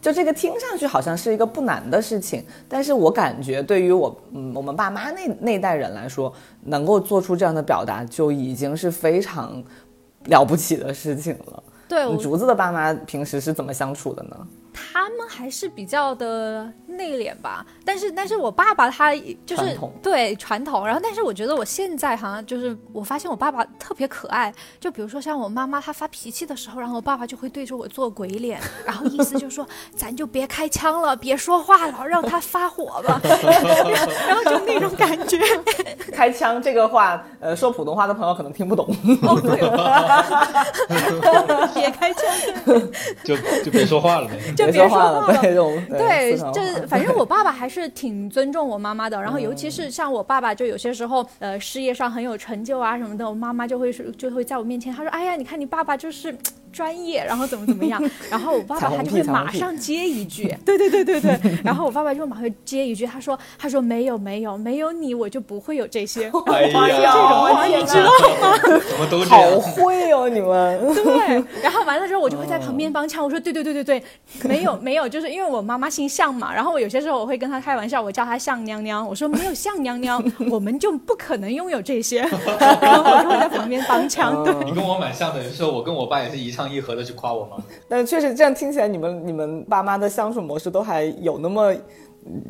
[0.00, 6.32] 就这个听上去好像是一个不难的事情，但是我感觉对于我嗯我们爸妈那那代人来说，
[6.64, 9.62] 能够做出这样的表达就已经是非常
[10.26, 11.62] 了不起的事情了。
[11.88, 14.36] 对，竹子的爸妈平时是怎么相处的呢？
[14.72, 33.20] 他们还是比较的内敛吧，但是但是我爸爸他就是对传统，然后但是我觉得我现在好像就是我发现我爸爸特别可爱，就比如说像我妈妈她发脾气的时候，然后我爸爸就会对着我做鬼脸， 然后意思就是说咱就别开枪了，别说话了，让他发火吧，
[34.26, 35.38] 然后就那种感觉。
[36.12, 38.86] 开枪这个话，呃，说普通话的朋友可能听不懂。
[39.22, 39.58] 哦，对，
[41.74, 42.22] 别开枪，
[43.24, 44.38] 就就别说话了呗。
[44.66, 45.54] 别说话了，对，
[45.88, 49.20] 对，就是反正我爸爸还是挺尊重我妈妈的。
[49.20, 56.36] 然后尤其是像我爸爸，就有些时候，呃，事业上很有成就啊什么的，我妈妈就会是就会在我面前，她说：“哎呀，你看你爸爸就是。”
[56.72, 68.80] 专业，然后怎么怎么样， 然后我爸爸他就会马上接一句， 对对对对对，然后我爸爸就马上接一句，他说他说没有没有没有你我就不会有这些，哎呀，这种话你知道吗？
[68.88, 74.02] 怎么都好会哦你们， 对，然后完了之后我就会在旁边帮腔，我说对对对对对，
[74.44, 82.20] 没有没有，就是因为我妈妈姓向嘛，然后我有些时候我会跟她开玩笑，我叫她向娘娘，我说没有向娘娘，我们就不可能拥有这些，
[82.80, 84.42] 然后我就会在旁边帮腔。
[84.44, 86.72] 对，你跟我蛮像的，有时候我跟我爸也是一唱。
[86.74, 87.56] 一和的去夸我吗？
[87.88, 91.74] 但确实这样听起来，你们你们爸妈的相处模式都还有那么，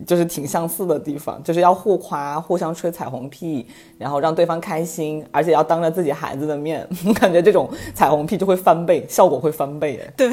[0.06, 3.66] 就是挺相似的地方，就是要互夸，互相吹彩虹屁，
[3.98, 9.98] 然后让对方开心，而且要当着自己孩子的面，我 感觉这种彩虹屁就会翻倍， 效果会翻倍。
[10.04, 10.30] 哎，对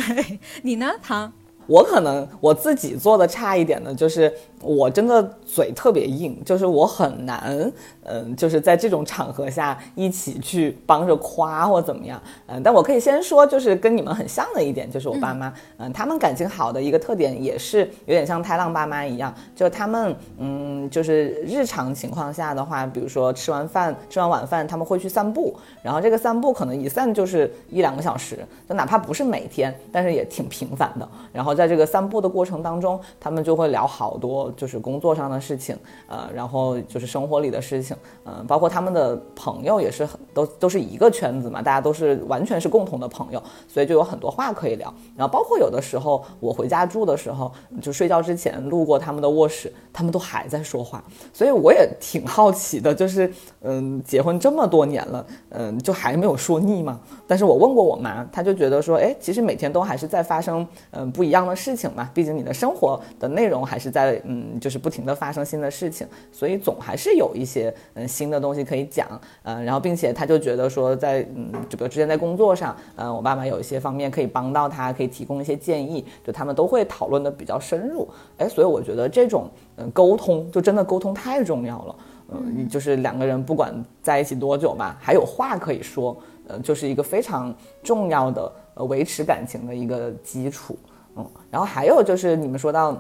[0.62, 1.32] 你呢，唐？
[1.68, 7.72] 我可能我自己做的差一点的，就是我真的嘴特别硬，就是我很难。
[8.10, 37.96] 嗯，就是在这种场合下一起去帮着夸或怎么样，嗯，但我可以先说，就是跟你们很像的一点，就是我爸妈，嗯，他们感情好的一个特点也是有点像太浪爸妈一样，就他们，嗯，就是日常情况下的话，比如说吃完饭吃完晚饭，他们会去散步，然后这个散步可能一散就是一两个小时，就哪怕不是每天，但是也挺频繁的，然后在这个散步的过程当中，他们就会聊好多就是工作上的事情，呃，然后就是生活里的事情，
[38.26, 44.94] 嗯，包括他们的朋友也是很都都是一个圈子嘛，大家都是完全是共同的朋友，所以就有很多话可以聊。
[45.16, 53.32] 然后包括有的时候我回家住的时候，就睡觉之前路过他们的卧室，他们都还在说话，所以我也挺好奇的，就是
[53.62, 57.00] 嗯，结婚这么多年了，嗯，就还没有说腻吗？
[57.28, 69.08] 但是我问过我妈，她就觉得说，哎，其实每天都还是在发生嗯不一样的事情嘛，毕竟你的生活的内容还是在嗯就是不停的发生新的事情，所以总还是有一些嗯新的东西可以讲，
[69.44, 81.96] 嗯，然后并且他就觉得说，在嗯就比如之前在工作上，嗯，我爸妈有一些方面可以帮到他，可以提供一些建议，就他们都会讨论的比较深入，哎，所以我觉得这种嗯沟通就真的沟通太重要了，
[82.32, 86.16] 嗯，就是两个人不管在一起多久吧，还有话可以说。
[86.52, 90.76] 呃，就是一个非常重要的呃维持感情的一个基础，
[91.16, 92.98] 嗯，然后还有就是你们说到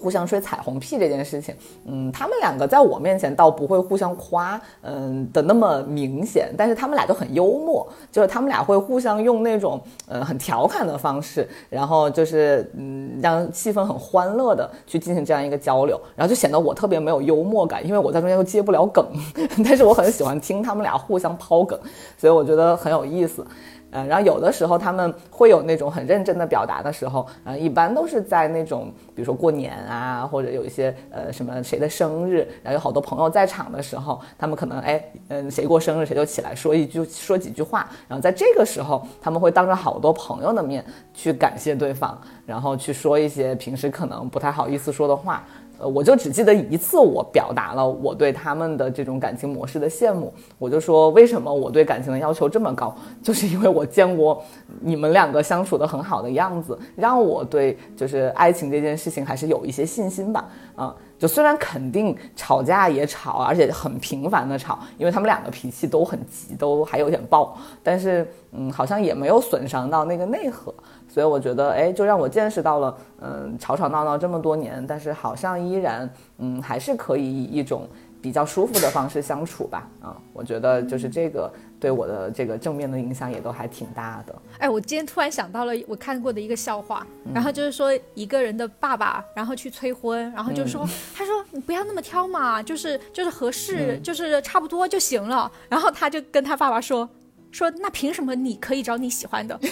[0.00, 9.78] 互相吹彩虹屁这件事情，嗯，他们两个在我面前倒不会互相夸，嗯的那么明显，但是他们俩都很幽默，就是他们俩会互相用那种
[10.08, 19.06] 呃很调侃的方式，然后就是嗯让气氛很欢乐的去进行这样一个交流，然后就显得我特别没有幽默感，因为我在中间又接不了梗，
[19.64, 21.78] 但是我很喜欢听他们俩互相抛梗，
[22.16, 23.46] 所以我觉得很有意思。
[23.92, 42.16] 嗯，然后有的时候他们会有那种很认真的表达的时候，呃，一般都是在那种比如说过年啊，或者有一些呃什么谁的生日，然后有好多朋友在场的时候，他们可能哎，嗯，谁过生日谁就起来说一句说几句话，然后在这个时候他们会当着好多朋友的面去感谢对方，
[42.46, 45.44] 然后去说一些平时可能不太好意思说的话。
[45.80, 50.30] 呃，我就只记得一次，我表达了我对他们的这种感情模式的羡慕。
[50.58, 52.94] 我就说，为什么我对感情的要求这么高？
[53.22, 54.44] 就是因为我见过
[54.80, 60.46] 你们两个相处的很好的样子，让我对就是爱情这件事情还是有一些信心吧。
[60.76, 70.74] 啊，就虽然肯定吵架也吵，而且很频繁的吵，因为他们两个脾气都很急，都还有点爆，但是嗯，好像也没有损伤到那个内核。
[71.12, 76.08] 所以我觉得，哎，就让我见识到了，嗯，吵吵闹闹这么多年，但是好像依然，
[76.38, 77.88] 嗯，还是可以以一种
[78.22, 79.88] 比较舒服的方式相处吧。
[80.00, 84.34] 啊，我觉得就是这个对我的这个正面的影响也都还挺大的。
[84.58, 87.04] 哎，我今天突然想到了我看过的一个笑话，
[87.34, 95.50] 然后就是说一个人的爸爸，然后去催婚，然后就说，他说你不要那么挑嘛，就是就是合适，就是差不多就行了。
[95.68, 97.08] 然后他就跟他爸爸说。
[97.50, 99.58] 说那凭什么你可以找你喜欢的？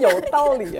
[0.00, 0.78] 有道理，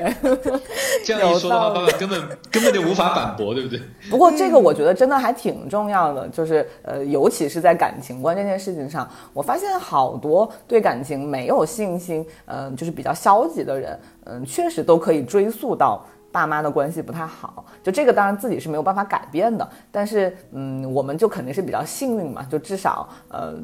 [1.04, 3.80] 这样一说的话，爸爸根本根本就无法反驳，对不对？
[4.10, 16.04] 不过这个我觉得真的还挺重要的，就是呃，尤其是在感情观这件事情上，我发现好多对感情没有信心，嗯，就是比较消极的人，嗯，确实都可以追溯到。
[16.34, 23.54] 爸妈的关系不太好，就这个当然自己是没有办法改变的，但是嗯，我们就肯定是比较幸运嘛，就至少呃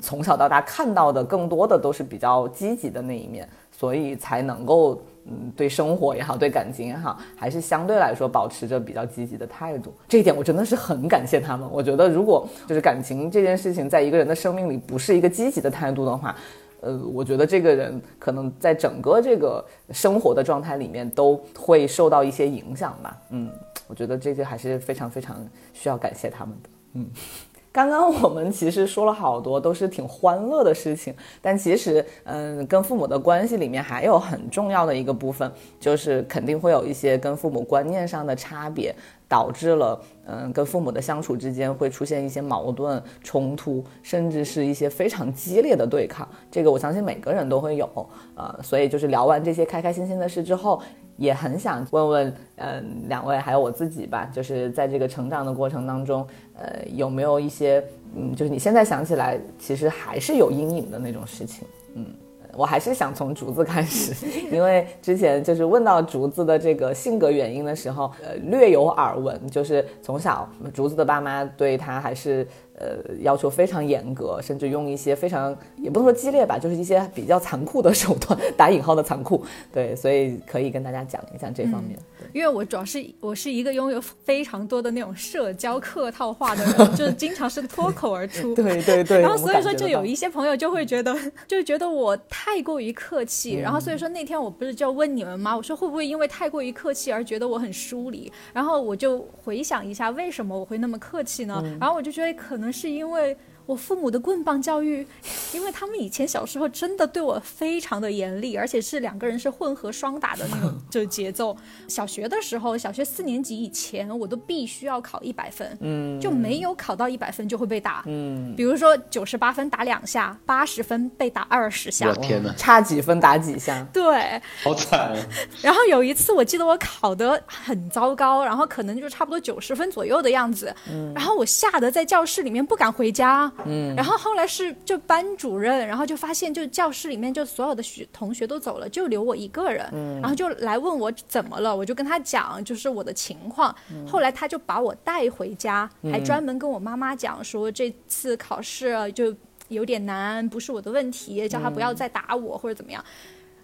[0.00, 9.94] 从小到大看到的更多的都是比较积极的那一面，所以才能够嗯对生活也好，对感情也好，还是相对来说保持着比较积极的态度。
[10.08, 11.68] 这一点我真的是很感谢他们。
[11.70, 16.34] 我觉得如果就是感情这件事情在一个人的生命里不是一个积极的态度的话。
[16.80, 23.16] 呃，我觉得这个人可能在整个这个生活的状态里面都会受到一些影响吧。
[23.30, 23.50] 嗯，
[23.86, 25.36] 我觉得这些还是非常非常
[25.72, 26.68] 需要感谢他们的。
[26.94, 27.06] 嗯，
[27.72, 38.94] 刚刚我们其实说了好多都是挺欢乐的事情，但其实，嗯，跟父母的关系里面还有很重要的一个部分，就是肯定会有一些跟父母观念上的差别。
[39.28, 46.26] 导致了，嗯，跟父母的相处之间会出现一些矛盾冲突，甚至是一些非常激烈的对抗。
[46.50, 47.88] 这个我相信每个人都会有，
[48.34, 50.80] 呃，所以就是聊完这些开开心心的事之后，
[51.18, 57.84] 也很想问问，嗯，两位还有我自己吧，就是在这个成长的过程当中，呃，有没有一些，
[58.16, 62.06] 嗯，就是你现在想起来，其实还是有阴影的那种事情，嗯。
[62.54, 64.14] 我还是想从竹子开始，
[64.50, 72.46] 因为之前就是问到竹子的这个性格原因的时候，呃，略有耳闻，就是从小竹子的爸妈对他还是。
[72.80, 79.44] 呃，要求非常严格，甚至用一些非常也不能说激烈吧，就是一些比较残酷的手段， 打引号的残酷。
[79.72, 81.98] 对，所以可以跟大家讲一讲这方面。
[82.32, 88.54] 因为我主要是我是一个拥有非常多的那种社交客套话的人，就是经常是脱口而出。
[88.56, 89.20] 对对对。
[89.20, 91.14] 然后所以说，就有一些朋友就会觉得，
[91.46, 93.56] 就觉得我太过于客气。
[93.56, 95.56] 然后所以说那天我不是就问你们吗？
[95.56, 98.32] 我说会不会因为太过于客气而觉得我很疏离？
[98.52, 101.62] 然后我就回想一下，为什么我会那么客气呢？
[101.80, 102.68] 然后我就觉得可能。
[102.78, 103.36] 是因为
[103.68, 105.06] 我父母的棍棒教育，
[105.52, 111.54] 因为他们以前小时候真的对我非常的严厉，而且是两个人是混合双打的那种 就节奏。
[111.86, 125.14] 小学的时候，小学四年级以前，我都必须要考一百分，嗯，就没有考到一百分就会被打，嗯，比如说九十八分打两下，八十分被打二十下，我天哪，差几分打几下，对，好惨。
[125.60, 133.52] 然后有一次我记得我考得很糟糕，然后可能就差不多九十分左右的样子，嗯，然后我吓得在教室里面不敢回家。
[133.64, 143.74] 嗯，然后后来是就班主任，然后就发现就教室里面就所有的学同学都走了，就留我一个人，嗯，然后就来问我怎么了，我就跟他讲就是我的情况，
[144.06, 149.34] 后来他就把我带回家，还专门跟我妈妈讲说这次考试就
[149.68, 153.04] 有点难，不是我的问题，叫他不要再打我或者怎么样。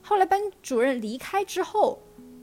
[0.03, 1.99] 后来班主任离开之后。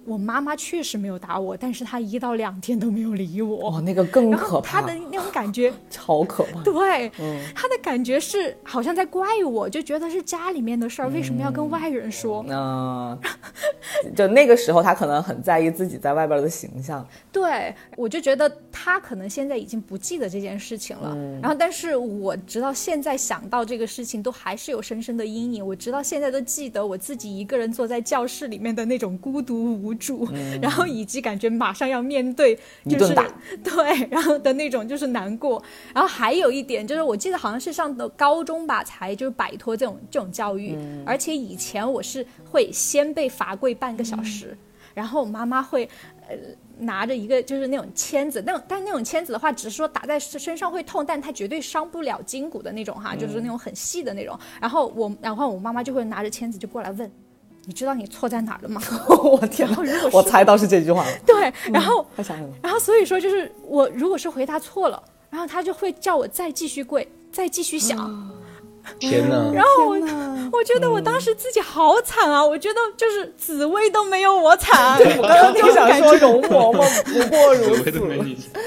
[0.06, 3.70] 我妈妈确实没有打我，但是她一到两天都没有理我。
[3.70, 4.82] 哦，那个更可怕。
[4.82, 6.62] 她的那种感觉 超可怕。
[6.64, 7.10] 对，
[7.54, 12.44] 她的感觉是好像在怪我，就觉得是家里面的事儿，为什么要跟外人说？
[12.50, 13.18] 嗯，
[14.16, 17.08] 就那个时候，她可能很在意自己在外边的形象。
[17.32, 21.16] 对，我就觉得她可能现在已经不记得这件事情了。
[21.42, 25.66] 然后，但是我直到现在想到这个事情，都还是有深深的阴影。
[25.66, 29.91] 我直到现在都记得我自己一个人坐在教室里面的那种孤独无。
[29.96, 30.28] 主，
[30.62, 32.58] 然后以及感觉马上要面对，
[32.90, 33.14] 就是
[33.64, 35.62] 对，然后的那种就是难过。
[35.94, 40.78] 然后还有一点就是，我记得好像是上的高中吧，才就是摆脱这种这种教育。
[41.06, 44.58] 而且以前我是会先被罚跪半个小时，
[44.94, 45.88] 然后我妈妈会
[46.28, 46.36] 呃
[46.80, 54.38] 拿着一个就是那种签子，那种但那种签子的话，只是说打在身上会痛，但它绝对伤不了筋骨的那种哈，就是那种很细的那种。
[54.60, 57.12] 然后我然后我妈妈就会拿着签子就过来问。
[57.66, 58.82] 你知道你错在哪儿了吗？
[59.24, 59.70] 我天！
[60.12, 61.12] 我猜到是这句话了。
[61.26, 62.56] 对，然后太吓人了。
[62.64, 67.98] 然后所以说，就是我如果是回答错了，然后他就会叫我再继续跪，再继续想。
[69.00, 69.52] 天哪！
[69.54, 69.96] 然后我
[70.52, 72.44] 我觉得我当时自己好惨啊！
[72.46, 74.98] 我觉得就是紫薇都没有我惨。
[74.98, 77.92] 对 我刚刚就想说容嬷嬷不 过如此。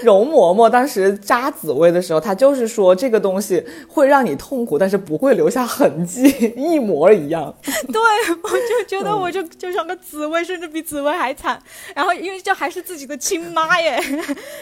[0.03, 6.25] 容嬷嬷当时扎紫薇的时候，她就是说这个东西会让你痛苦，但是不会留下痕迹，
[6.57, 7.55] 一模一样。
[7.63, 8.01] 对，
[8.43, 11.61] 我就觉得我就就像个紫薇，甚至比紫薇还惨。
[11.95, 14.01] 然后因为这还是自己的亲妈耶。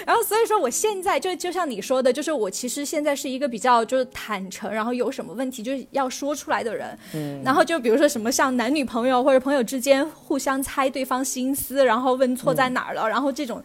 [0.06, 5.41] 然后所以说我现在就就像你说的，就是我其实现在是一个比较就是坦诚，然后有什么问。
[5.42, 13.60] 问题就是要说出来的人，嗯，然后就比如说什么像男女朋友或者朋友之间互相猜对方心思，然后问错在哪儿了，然后这种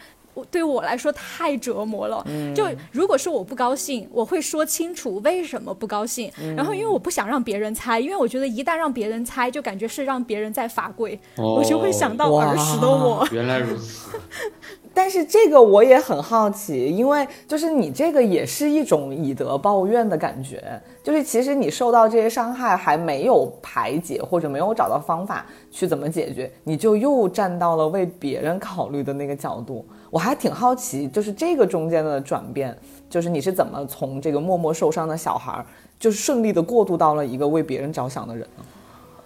[0.50, 2.26] 对我来说太折磨了。
[2.56, 13.28] 就如果是我不高兴，我会说清楚为什么不高兴，然后因为我不想让别人猜，因为我觉得一旦让别人猜，就感觉是让别人在罚跪，我就会想到儿时的我。
[13.32, 14.10] 原来如此。
[14.98, 29.86] 但是这个我也很好奇，因为就是你这个也是一种以德报怨的感觉，就是其实你受到这些伤害还没有排解或者没有找到方法去怎么解决，你就又站到了为别人考虑的那个角度。
[30.10, 32.76] 我还挺好奇，就是这个中间的转变，
[33.08, 35.64] 就是你是怎么从这个默默受伤的小孩，
[36.00, 38.64] 就是顺利的过渡到了一个为别人着想的人呢？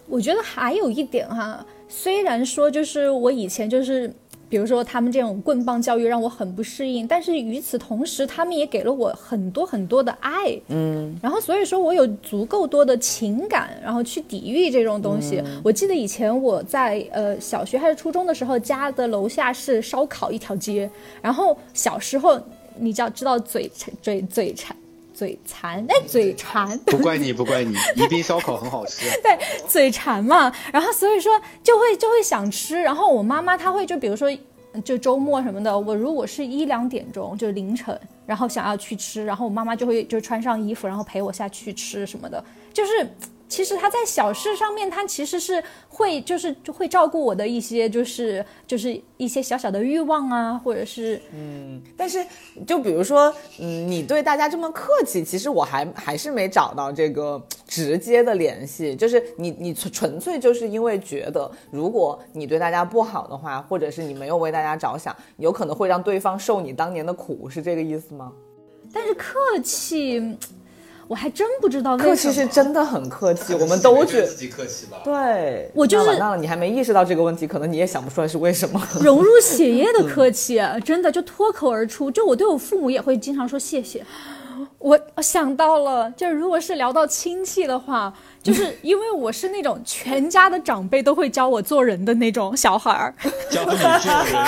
[0.09, 4.13] 我觉得还有一点哈，虽然说就是我以前就是。
[4.51, 15.41] 比如说，他们这种棍棒教育让我很不适应，但是与此同时，他们也给了我很多很多的爱，嗯，然后所以说我有足够多的情感，然后去抵御这种东西。
[15.63, 20.89] 我记得以前我在呃小学还是初中的时候，家的楼下是烧烤一条街，
[21.21, 22.37] 然后小时候
[22.77, 23.71] 你知道知道嘴
[24.01, 24.75] 嘴嘴馋
[25.21, 34.35] 嘴馋哎嘴馋， 不怪你不怪你，宜宾烧烤很好吃， 对嘴馋嘛，然后所以说就会就会想吃，然后我妈妈她会就比如说。
[34.85, 42.41] 就周末什么的，我如果是一两点钟，就凌晨，然后想要去吃，然后我妈妈就会就穿上衣服，然后陪我下去吃什么的，
[42.73, 43.13] 就是。
[43.51, 52.25] 其实他在小事上面，他其实是会就是就会照顾我的一些就是就是一些小小的欲望啊，或者是嗯，但是
[52.65, 68.31] 就比如说嗯，你对大家这么客气，其实我还还是没找到这个直接的联系，就是你你纯纯粹就是因为觉得，如果你对大家不好的话，或者是你没有为大家着想，有可能会让对方受你当年的苦，是这个意思吗？
[68.93, 70.37] 但是客气。
[71.11, 74.99] 我还真不知道，客气是真的很客气，我们都觉得自己客气吧。
[75.03, 78.81] 对，我就是完蛋了，你还没意识到这个问题，可能你也想不出来是为什么。
[79.01, 82.09] 融入血液的客气，真的就脱口而出。
[82.09, 84.01] 就我对我父母也会经常说谢谢。
[84.77, 88.13] 我想到了，就如果是聊到亲戚的话，
[88.43, 93.13] 就是因为我是那种全家的长辈都会教我做人的那种小孩儿。
[93.51, 94.47] 教你做人是吗？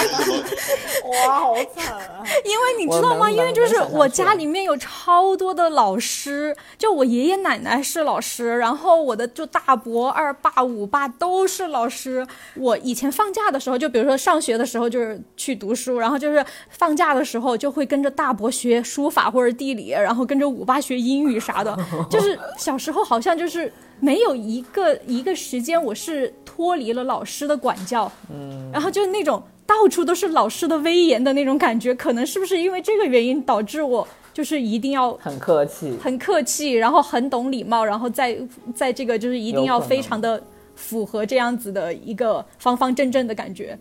[1.27, 2.23] 哇，好惨啊！
[2.43, 3.29] 因为你知道吗？
[3.29, 12.25] 因为就是我家里面有超多的老师，就我爷爷奶奶是老师，然后我的就大伯、二爸、五爸都是老师。
[12.55, 21.77] 我以前放假的时候，就比如说上学的时候就是去读书，然后就是放假的时候就会跟着大伯学书法或者地理，然后跟着五爸学英语啥的。
[22.09, 29.41] 就是小时候好像就是没有一个一个时间我是脱离了老师的管教，嗯，然后就那种。
[29.65, 38.37] 到处都是老师的威严的那种感觉，可能是不是因为这个原因导致我就是一定要很客气，很客气，然后很懂礼貌，然后在
[38.75, 40.43] 在这个就是一定要非常的
[40.75, 43.79] 符合这样子的一个方方正正的感觉。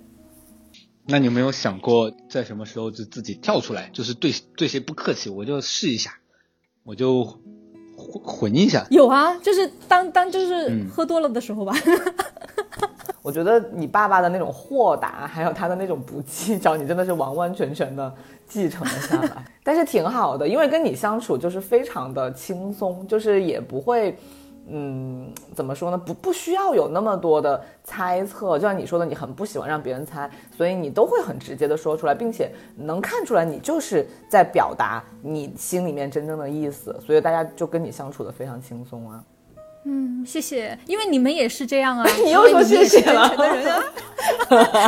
[1.05, 6.15] 那你有没有想过在什么时候就自己跳出来，就是对对谁不客气，我就试一下，
[6.85, 7.41] 我就
[8.13, 8.87] 混混一下？
[8.91, 11.73] 有啊，就是当当就是喝多了的时候吧。
[13.23, 18.13] 我觉得你爸爸的那种豁达，还有他的那种不计较，你真的是完完全全的
[18.49, 19.45] 继承了下来。
[19.63, 24.19] 但是挺好的，因为跟你相处就是非常的轻松，就是也不会，
[24.69, 25.99] 嗯，怎么说呢？
[25.99, 28.59] 不不需要有那么多的猜测。
[28.59, 39.25] 就像你说的，你很不喜欢让别人猜，所以你都会很直接的说出来，并且能看出来你就是在表达你心里面真正的意思，所以大家就跟你相处的非常轻松啊。
[39.85, 42.07] 嗯，谢谢，因为你们也是这样啊。
[42.25, 43.29] 你又说谢谢了，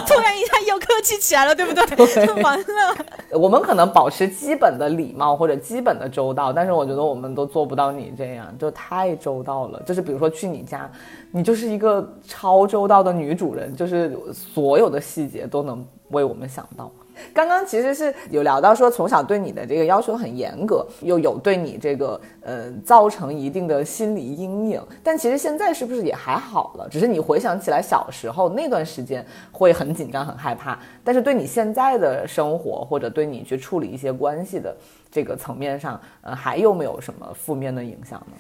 [0.07, 1.85] 突然一下又客气起来了，对不对？
[2.43, 2.97] 完了。
[3.33, 9.83] 我们可能保持基本的礼貌或者基本的周到，但是我觉得我们都做不到你这样，就太周到了。
[9.85, 10.89] 就是比如说去你家，
[11.33, 16.93] 你就是一个超周到的女主人，就是所有的细节都能为我们想到。
[17.33, 24.83] 刚刚其实是有聊到说，从小对你的这个要求很严格，又有对你这个呃造成一定的心理阴影。
[25.03, 26.89] 但其实现在是不是也还好了？
[26.91, 30.79] 只是你回想起来小时候那段时间会很紧张、很害怕。
[31.03, 34.75] 但是对你现在的生活或者对你去处理一些关系的
[35.11, 38.37] 这个层面上，呃，还有没有什么负面的影响呢？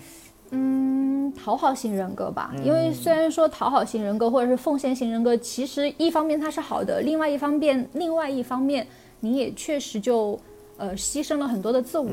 [0.54, 8.86] 嗯，讨好型人格吧，因为虽然说讨好型人格或者是奉献型人格，其实一方面它是好的，另外一方面，另外一方面
[9.20, 10.38] 你也确实就
[10.76, 12.08] 呃牺牲了很多的自我，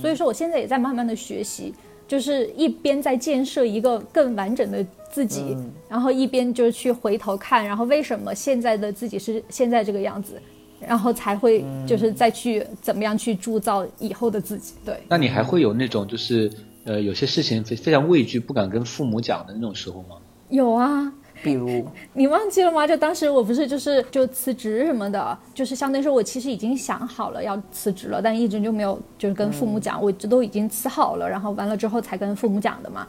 [0.00, 1.74] 所以说我现在也在慢慢的学习，
[2.08, 5.56] 就是一边在建设一个更完整的自己，
[5.88, 10.40] 然后一边就去回头看，然后为什么现在的自己是现在这个样子，
[10.80, 14.74] 然后才会就是再去怎么样去铸造以后的自己。
[14.84, 16.50] 对，那你还会有那种就是。
[16.84, 20.16] 呃，有些事情非非常畏惧，不敢跟父母讲的那种时候吗？
[20.48, 21.12] 有啊，
[21.42, 22.86] 比如 你忘记了吗？
[22.86, 33.06] 就当时我不是就是就辞职什么的，就是相当于说我其实已经想好了要辞职了，但一直就没有就是跟父母讲，我这都已经辞好了，然后完了之后才跟父母讲的嘛。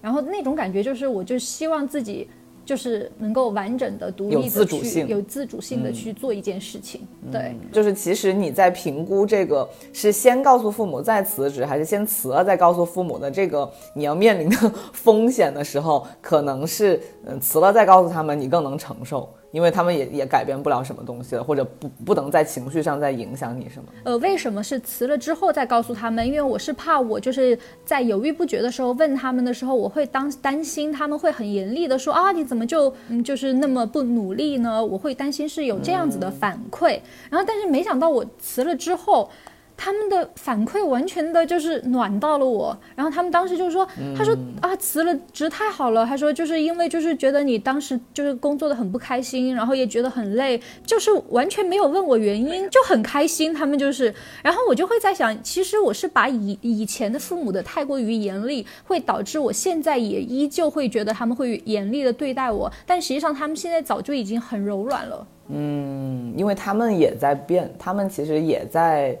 [0.00, 2.28] 然后那种感觉就是，我就希望自己。
[2.64, 7.06] 就是能够完整的、独立的、有自主性、有自主性的去做一件事情。
[7.30, 19.28] 对，就是其实你在评估这个是先告诉父母再辞职，还是先辞了再告诉父母的这个你要面临的风险的时候，可能是嗯辞了再告诉他们，你更能承受。
[19.54, 23.88] 因为他们也也改变不了什么东西了，或者不不能在情绪上再影响你什么。
[24.02, 26.26] 呃，为什么是辞了之后再告诉他们？
[26.26, 34.84] 因为我是怕我就是在犹豫不决的时候问他们的时候，我会当担心他们会很严厉的说啊，你怎么就嗯就是那么不努力呢？
[34.84, 36.98] 我会担心是有这样子的反馈。
[37.30, 39.30] 然后，但是没想到我辞了之后。
[39.76, 53.52] 他们的反馈完全的就是暖到了我，然后他们当时就说：“他说啊，辞了职太好了。”他说就是因为就是觉得你当时就是工作的很不开心，然后也觉得很累，就是完全没有问我原因，就很开心。
[53.52, 65.26] 他们就是，然后我就会在想，其实我是把以以前的父母的太过于严厉，会导致我现在也依旧会觉得他们会严厉的对待我，但实际上他们现在早就已经很柔软了。
[65.48, 69.18] 嗯，因为他们也在变，他们其实也在。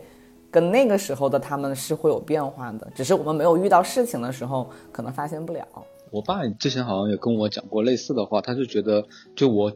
[0.54, 5.66] 跟那个时候的他们是会有变化的，只是我们没有遇到事情的时候，可能发现不了。
[6.12, 9.72] 我爸之前好像也跟我讲过类似的话，他就觉得，就我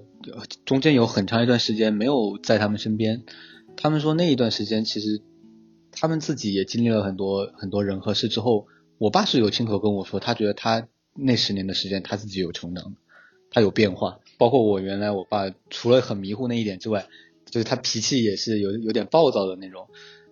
[0.64, 3.24] 中间有很长一段时间没有在他们身边，
[3.76, 5.20] 他们说那一段时间其实
[5.91, 8.68] 他们自己也经历了很多很多人和事之后，
[8.99, 12.95] 我爸是有亲口跟我说，他觉得他那十年的时间他自己有成长，
[13.51, 17.09] 他有变化，包括我原来我爸除了很迷糊那一点之外，
[17.51, 19.89] 就是他脾气也是有有点暴躁的那种。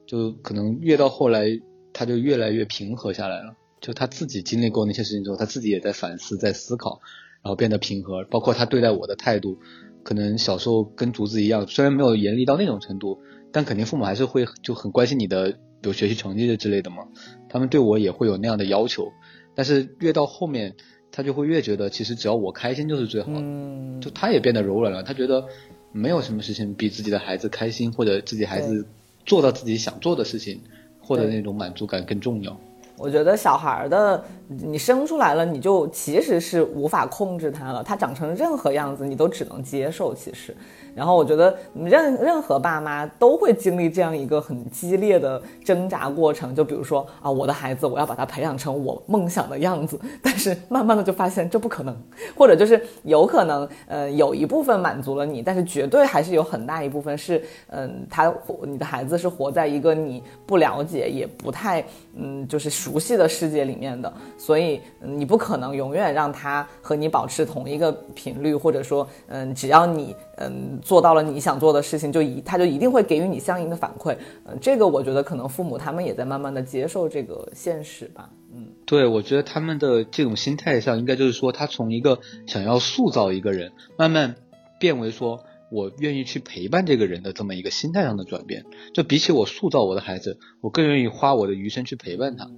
[0.06, 1.46] 就可能越到后来，
[1.92, 3.56] 他就越来越平和下来了。
[3.80, 7.00] 就他自己经历过那些事情之后，他自己也在反思，在思考，
[7.42, 8.24] 然后变得平和。
[8.24, 9.58] 包括他对待我的态度，
[10.02, 13.18] 可能小时候跟竹子一样，虽然没有严厉到那种程度，
[13.52, 17.06] 但肯定父母还是会就很关心你的，比如学习成绩的之类的嘛。
[17.48, 19.12] 他们对我也会有那样的要求。
[19.54, 20.74] 但是越到后面，
[21.12, 25.46] 他就会越觉得其实只要我开心就是最好的，就他也变得柔软了，他觉得
[25.92, 28.86] 没有什么事情比自己的孩子开心或者自己孩子
[29.26, 30.60] 做到自己想做的事情，
[31.00, 32.56] 获得那种满足感更重要。
[32.96, 40.14] 我觉得小孩的，你生出来了，你就其实是无法控制他了，他长成任何样子，你都只能接受。
[40.14, 40.56] 其实。
[40.94, 51.94] 然后我觉得任任何爸妈都会经历这样一个很激烈的挣扎过程，就比如说啊，我的孩子我要把他培养成我梦想的样子，但是慢慢的就发现这不可能，
[52.34, 58.32] 或者就是有可能，呃，有一部分满足了你，但是绝对还是有很大一部分是，嗯，他
[58.62, 61.84] 你的孩子是活在一个你不了解也不太
[62.14, 70.80] 嗯就是熟悉的世界里面的，所以你不可能永远让他和你保持同一个频率，或者说嗯，只要你嗯。
[70.82, 74.16] 做到了你想做的事情，就一他就一定会给予你相应的反馈。
[74.44, 78.30] 嗯，这个我觉得可能父母他们也在慢慢的接受这个现实吧。
[78.54, 84.36] 嗯，对，我觉得他们的这种心态上，应该就是说，他从一个想要塑造一个人，慢慢
[84.78, 85.40] 变为说
[85.72, 88.64] 我愿意去陪伴这个人的这么一个心态上的转变。
[88.94, 92.48] 就比起我塑造我的孩子，我更愿意花我的余生去陪伴他。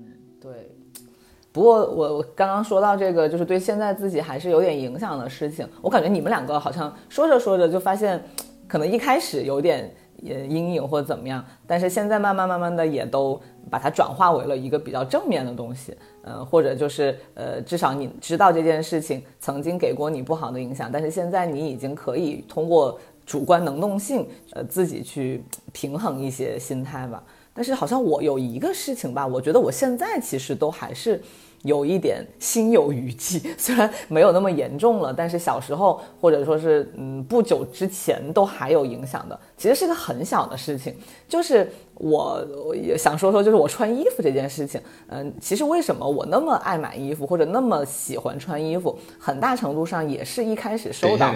[1.59, 5.69] 不过我刚刚说到这个，就是对现在自己还是有点影响的事情。
[5.83, 8.23] 我感觉你们两个好像说着说着就发现，
[8.69, 9.93] 可能一开始有点
[10.25, 15.97] 呃阴影或者怎么样，但是现在慢慢慢慢的也都把它转化为了一个比较正面的东西。
[16.23, 22.97] 嗯，或者就是呃，至少你知道这件事情曾经给过你不好的影响，但是现在你已经可以通过
[23.27, 25.43] 主观能动性，呃，自己去
[25.73, 27.21] 平衡一些心态吧。
[27.53, 31.21] 但是好像我有一个事情吧，我觉得我现在其实都还是
[31.63, 39.39] 有一点心有余悸， 虽然没有那么严重了，但是小时候或者说是嗯不久之前都还有影响的。
[39.57, 40.95] 其实是个很小的事情，
[41.29, 44.81] 就是我也想说说，就是我穿衣服这件事情。
[45.09, 51.35] 嗯，其实为什么我那么爱买衣服或者那么喜欢穿衣服，很大程度上也是一开始收到。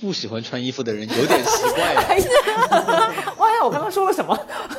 [0.00, 2.02] 不喜欢穿衣服的人有点奇怪呀。
[3.36, 4.34] 哇呀，我刚刚说了什么？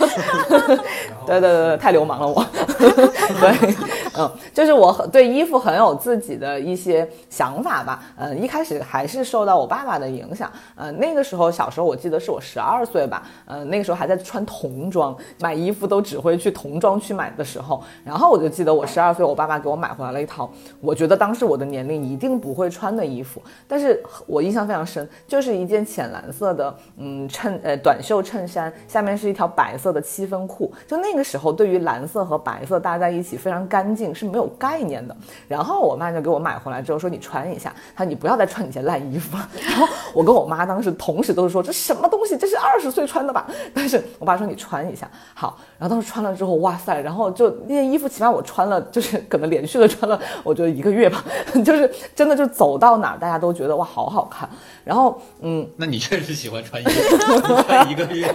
[1.27, 2.43] 对对对对，太流氓了我。
[2.79, 8.03] 对，嗯，就是我对衣服很有自己的一些想法吧。
[8.17, 10.51] 嗯，一开始还是受到我爸爸的影响。
[10.75, 13.23] 嗯，那个时候小时候我记得是我十二岁吧。
[13.45, 17.83] 嗯，那个时候还在穿童装，买衣服都只会去童装去买的时候。
[18.03, 20.49] 然后我就记得我十二岁，我爸爸给我买回来了一套，
[20.79, 25.07] 我觉得当时我的年龄一定不会穿的衣服，但是我印象非常深。
[25.27, 30.71] 就是一件浅蓝色的，嗯，衬呃短袖衬衫，下面是一条白色的七分裤。
[30.85, 35.15] 就那个时候，对于蓝色和白色搭在一起非常干净，是没有概念的。
[35.47, 42.37] 然后我妈就给我买回来之后说：“你穿一下。”她说：“你不要再穿你些烂衣服。”然后我跟我妈当时同时都是说：“这什么东西？
[42.37, 47.01] 这是二十岁穿的吧？”但是我爸说：“你穿一下。”好，然后当时穿了之后，哇塞！
[47.01, 51.25] 然后就那件衣服，起码我穿了，就是 可能连续的穿了，我觉得一个月吧，
[51.65, 54.47] 就是真的就走到哪儿大家都觉得哇，好好看。
[54.83, 58.31] 然后，嗯，那你确实喜欢穿衣服， 穿一个月。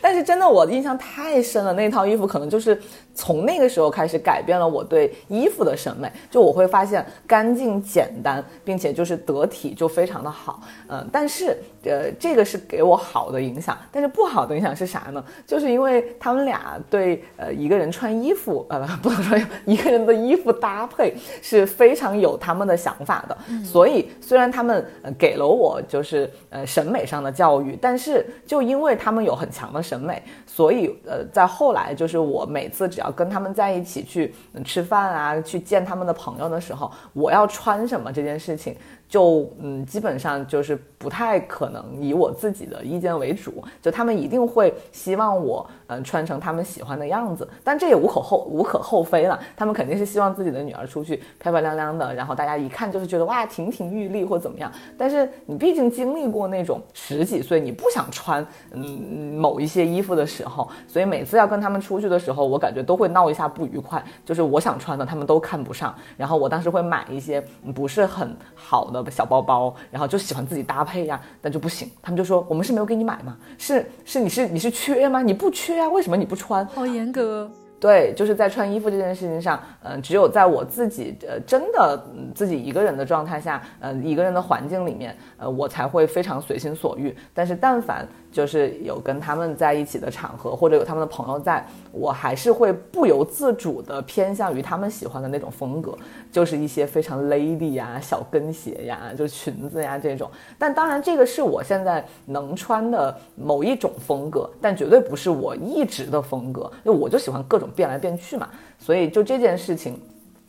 [0.00, 1.72] 但是真的，我的印象太深了。
[1.74, 2.80] 那套衣服可能就是
[3.14, 6.10] 从那个时候开始改变了我对衣服的审美。
[6.28, 10.60] 就我会发现干净、简单，并且就是得体，就非常的好。
[10.88, 13.76] 嗯，但是呃，这个是给我好的影响。
[13.92, 15.24] 但是不好的影响是啥呢？
[15.46, 21.12] 就是因为他们俩对呃一个人穿衣服，呃 不能说一个人的衣服搭配
[21.42, 23.36] 是非常有他们的想法的。
[23.64, 25.12] 所以虽然他们呃。
[25.18, 38.76] 给了我就是呃审美上的教育，但是就因为他们有很强的审美，所以呃在后来就是我每次只要跟他们在一起去吃饭啊，去见他们的朋友的时候，我要穿什么这件事情。
[39.08, 49.38] 就嗯，基本上就是不太可能以我自己的意见为主，就他们一定会希望我嗯穿成他们喜欢的样子，但这也无可厚无可厚非了。
[49.56, 54.70] 他们肯定是希望自己的女儿出去漂漂亮亮的，然后大家一看就是觉得哇亭亭玉立或怎么样。
[54.96, 64.02] 但是你毕竟经历过那种十几岁你不想穿嗯某一些衣服的时候，所以每次要跟他们出去的时候，我感觉都会闹一下不愉快。
[64.24, 67.42] 就是我想穿的他们都看不上，然后我当时会买一些
[67.74, 69.04] 不是很好的。
[69.10, 71.90] 小包包，然后就喜欢自己搭配呀，但就不行。
[72.02, 73.36] 他们就说：“我们是没有给你买吗？
[73.56, 75.22] 是是，你是你是缺吗？
[75.22, 76.64] 你不缺啊，为什么你不穿？
[76.66, 82.02] 好严格。”对，就是在穿衣服这件事情上，嗯，只有在我自己呃真的
[82.34, 87.14] 自己一个人的状态下，呃，一个人的环境里面，呃，我才会非常随心所欲。
[87.34, 95.96] 但是但凡就是有跟他们在一起的场合，或者有他们的朋友在，我还是会不由自主的偏向于他们喜欢的那种风格，
[96.30, 100.30] 就是一些非常 lady 呀、小跟鞋呀、就裙子呀这种。
[100.58, 108.50] 但当然，这个是我现在能穿的某一种风格，但绝对不是我一直的风格，因为我就喜欢各种变来变去嘛。
[108.78, 109.98] 所以就这件事情。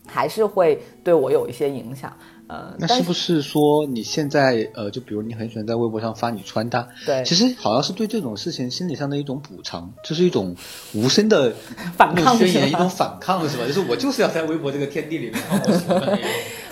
[0.10, 2.10] 还是会对我有一些影响。
[2.48, 10.56] 呃，那是不是说你现在呃，就比如你很喜欢在微博上发你穿搭，对，其实好像是对这种事情心理上的一种补偿，就是一种
[10.94, 11.54] 无声的
[11.98, 13.66] 反抗宣言，一种反抗是吧？
[13.68, 16.18] 就是我就是要在微博这个天地里面，我喜欢的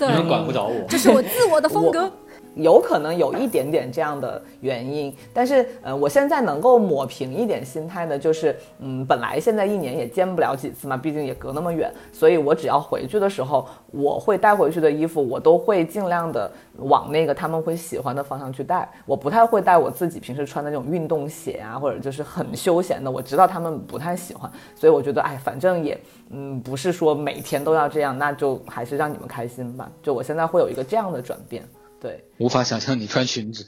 [0.00, 2.10] 你们管不着我，这是我自我的风格。
[2.56, 26.00] 有可能有一点点这样的原因，但是，呃，我现在能够抹平一点心态的，就是，嗯，本来现在一年也见不了几次嘛，毕竟也隔那么远，所以我只要回去的时候，我会带回去的衣服，我都会尽量的往那个他们会喜欢的方向去带，我不太会带我自己平时穿的那种运动鞋啊，或者就是很休闲的，我知道他们不太喜欢，所以我觉得，哎，反正也，
[26.30, 31.62] 嗯，不是说每天都要这样，那就还是让你们开心吧，就我现在会有一个这样的转变。
[32.00, 33.66] 对，无法想象你穿裙子。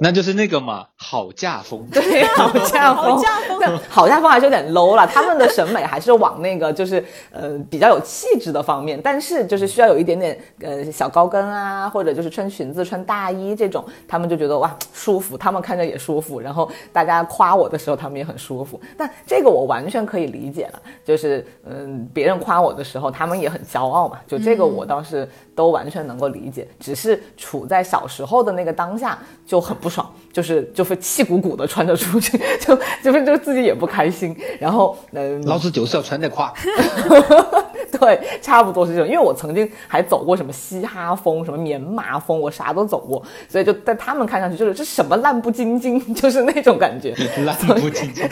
[0.00, 1.86] 那就是那个嘛，好嫁风。
[1.92, 3.22] 对，好嫁风，
[3.88, 5.06] 好嫁风还是有点 low 了。
[5.06, 16.40] 他们的审美还是往那个就是呃比较有气质的方面，但是就是需要有一点点呃小高跟啊，或者就是穿裙子、穿大衣这种，他们就觉得哇舒服，他们看着也舒服。
[16.40, 18.80] 然后大家夸我的时候，他们也很舒服。
[18.98, 24.18] 但这个我完全可以理解了，就是嗯别人夸我的时候，他们也很骄傲嘛。
[24.26, 29.16] 就这个我倒是都完全能够理解，只是处在小时候的那个当下
[29.46, 29.76] 就很。
[29.84, 34.34] 不爽，就是就会气鼓鼓的穿着出去， 就就是就自己也不开心。
[34.58, 36.50] 然后，嗯，老子就是要穿得垮。
[38.00, 39.06] 对，差不多是这种。
[39.06, 47.14] 因为我曾经还走过什么嘻哈风、什么棉麻风，我啥都走过，所以就在他们看上去就是这什么烂不精精， 就是那种感觉。
[47.44, 48.28] 烂不精精。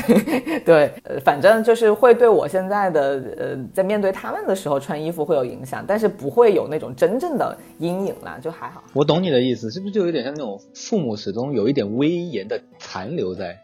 [0.64, 8.82] 对，呃，反正就是会对我现在的呃，在面对他们的时候穿衣服会有影响，但是不会有那种真正的阴影啦，就还好。
[8.92, 11.52] 我懂你的意思，是不是就有点像那种父母始终。
[11.52, 13.58] 有一点威严的残留在。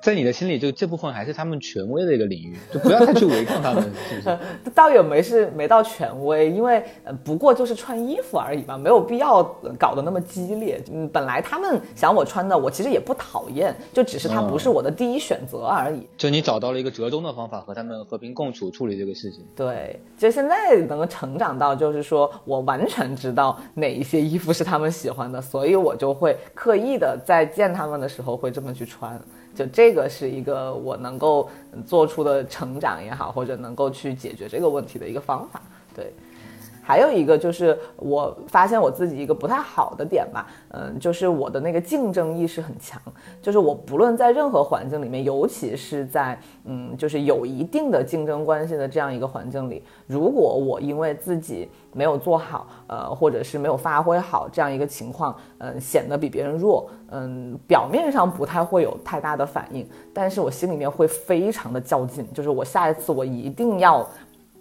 [0.00, 4.38] 在你的心里，就这部分还是他们权威的一个领域，就不要再去违抗他们， 是不是？
[4.74, 9.42] 倒也没是没到权威，因为呃，不过就是穿衣服而已嘛，没有必要
[9.78, 10.82] 搞得那么激烈。
[10.92, 16.06] 嗯，本来他们想我穿的，我其实也不讨厌，就只是它不是我的第一选择而已。
[16.16, 19.44] 就你找到了一个折中的方法，和他们和平共处，处理这个事情。
[19.56, 29.20] 对，就现在能够成长到，就是说我完全知道哪一些衣服是他们喜欢的，所以我就会刻意的在见他们的时候会这么去穿。
[29.58, 31.50] 就这个是一个我能够
[31.84, 35.60] 做出的成长也好，或者能够去解决这个问题的一个方法，
[35.96, 36.12] 对。
[36.88, 42.98] 还有一个就是我发现我自己一个不太好的点吧，嗯，就是我的那个竞争意识很强，
[43.42, 64.08] 就是我不论在任何环境里面，尤其是在嗯，就是有一定的竞争关系的这样一个环境里，如果我因为自己没有做好，呃，或者是没有发挥好这样一个情况，嗯，显得比别人弱，嗯，表面上不太会有太大的反应，但是我心里面会非常的较劲，就是我下一次我一定要。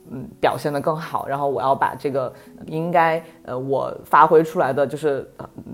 [0.10, 2.34] 嗯，表现的更好，然后我要把这个
[2.66, 5.30] 应该呃我发挥出来的就是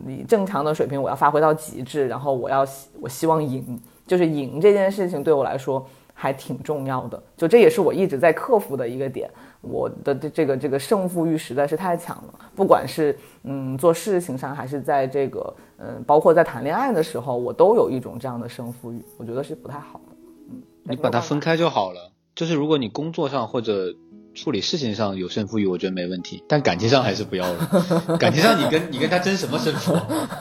[0.06, 2.66] 你正常的水平，我要发挥到极致，然后我要
[3.00, 9.30] 我希望赢，就是赢这件事情对我来说还挺重要的，就这也是我一直在克服的一个点，
[9.62, 20.16] 我的这这个这个胜负欲实在是太强了，不管是嗯做事情上，还是在这个嗯包括在谈恋爱的时候，我都有一种这样的胜负欲，我觉得是不太好的。
[20.50, 23.94] 嗯，你把它分开就好了，就是如果你工作上或者。
[24.36, 28.18] 处理事情上有胜负欲，我觉得没问题，但感情上还是不要了。
[28.20, 29.96] 感情上，你跟你跟他争什么胜负？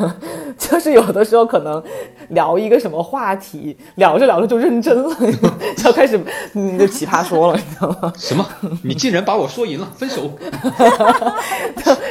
[0.57, 1.83] 就是有的时候可能
[2.31, 5.15] 聊一个什么话题，聊着聊着就认真了，
[5.77, 6.19] 就要开始
[6.55, 8.13] 你就奇葩说了，你知道吗？
[8.17, 8.47] 什么？
[8.83, 10.31] 你竟然把我说赢了，分手？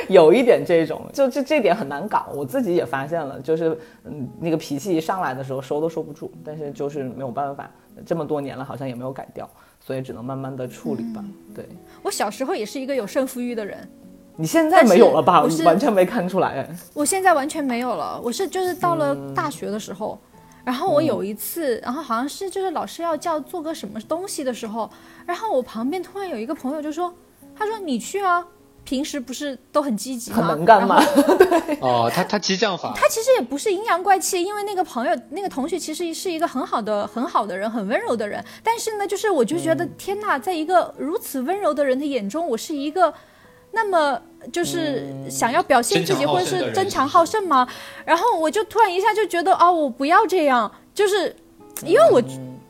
[0.08, 2.28] 有一点这种，就这这点很难搞。
[2.36, 3.76] 我自己也发现了，就是
[4.06, 7.70] 嗯那个脾气一上来的时候收都收不住，但是就是没有办法，
[8.06, 9.50] 这么多年了好像也没有改掉。
[9.84, 11.26] 所以只能慢慢的处理吧。
[11.56, 11.68] 对
[12.04, 13.90] 我小时候也是一个有胜负欲的人，
[14.36, 15.42] 你现在没有了吧？
[15.42, 16.70] 我完全没看出来。
[16.94, 18.22] 我现在完全没有了。
[18.24, 20.20] 我是就是到了大学的时候，
[20.64, 24.88] 然后我有一次，然后好像是就是老师要叫做个什么东西的时候，
[25.26, 27.12] 然后我旁边突然有一个朋友就说
[27.58, 28.46] ：“他说你去啊。”
[28.84, 30.38] 平时不是都很积极吗？
[30.38, 31.02] 很能干吗？
[31.38, 31.78] 对。
[31.80, 32.94] 哦，他他激将法。
[32.96, 38.44] 他其实也不是阴阳怪气，因为那个朋友、那个同学其实是一个很好的、很好的人，很温柔的人。
[38.64, 43.14] 但是呢，就是我就觉得天呐，在一个如此温柔的人的眼中，我是一个
[43.72, 44.20] 那么
[44.52, 47.68] 就是想要表现自己或者是争强好胜吗？
[48.06, 51.34] 然后我就突然一下就觉得哦，我不要这样，就是
[51.86, 52.22] 因为我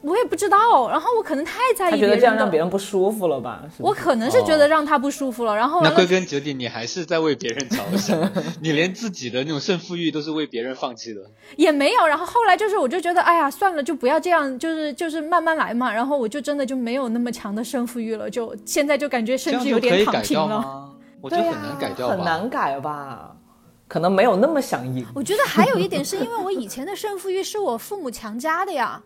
[0.01, 3.61] 我也不知道，然后我可能太在意他觉得这样让别人不舒服了吧？
[3.69, 8.19] 是是我可能是觉得让他不舒服了，然后完了那归根结底，你还是在为别人着想，
[8.61, 11.21] 你连自己的那种胜负欲都是为别人放弃的。
[11.55, 15.93] 也没有，然后后来就是我就觉得，哎呀，算了，就不要这样，就是就是慢慢来嘛。
[15.93, 20.59] 然后我就真的就没有那么强的胜负欲了，就现在就感觉甚至有点以改掉躺平了。
[20.61, 20.89] 吗？
[21.21, 22.15] 我觉得、很难改掉吧。
[22.15, 23.35] 很难改吧？
[23.87, 25.05] 可能没有那么想赢。
[25.13, 28.99] 我觉得还有一点是因为我以前的胜负欲是我父母强加的呀。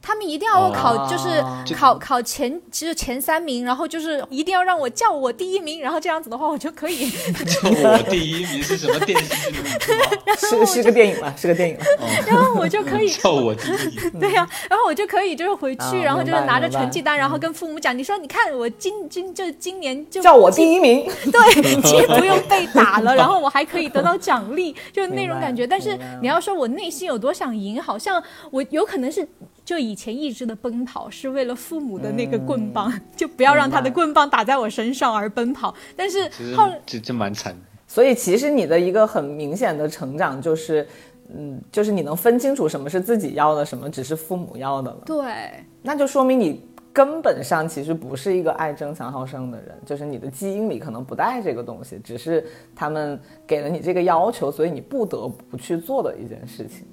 [0.00, 7.10] 他们一定要我考，哦就是考考前，就是前三名，然后就是一定要让我叫我第一名，然后这样子的话，我就可以。
[7.10, 10.64] 叫我第一名是什么电视剧的名字吗？
[10.66, 11.84] 是是个电影了，是个电影了。
[12.26, 14.18] 然后我就可以，叫我第一名。
[14.20, 25.66] 对呀、然后我就可以就是回去，啊然后就是拿着成绩单，然后跟父母讲，你说你看我今今就今年就叫我第一名， 对，既不用被打了， 然后我还可以得到奖励，就是那种感觉。
[25.66, 29.26] 但是你要说我内心有多想赢，好像我有可能是
[29.68, 35.74] 就以前一直的奔跑是为了父母的那个棍棒， 就不要让他的棍棒打在我身上而奔跑。
[35.94, 36.22] 但是
[36.56, 37.60] 后这这蛮惨的。
[37.86, 40.88] 所以其实你的一个很明显的成长就是，
[41.36, 45.02] 嗯，就是你能分清楚什么是自己要的，什么只是父母要的了。
[45.04, 45.52] 对。
[45.82, 52.42] 那就说明你根本上其实不是一个爱争强好胜的人，就是你的基因里可能不带这个东西，只是
[52.74, 56.86] 他们给了你这个要求，所以你不得不去做的一件事情。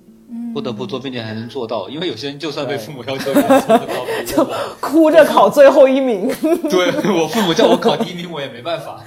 [0.53, 1.87] 不得不做，并且还能做到。
[1.89, 6.27] 因为有些人就算被父母要求也做不到， 比如我哭着考最后一名，
[6.69, 9.01] 对我父母叫我考第一名，我也没办法。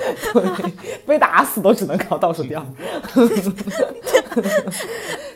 [1.06, 2.62] 被打死都只能考倒数第二。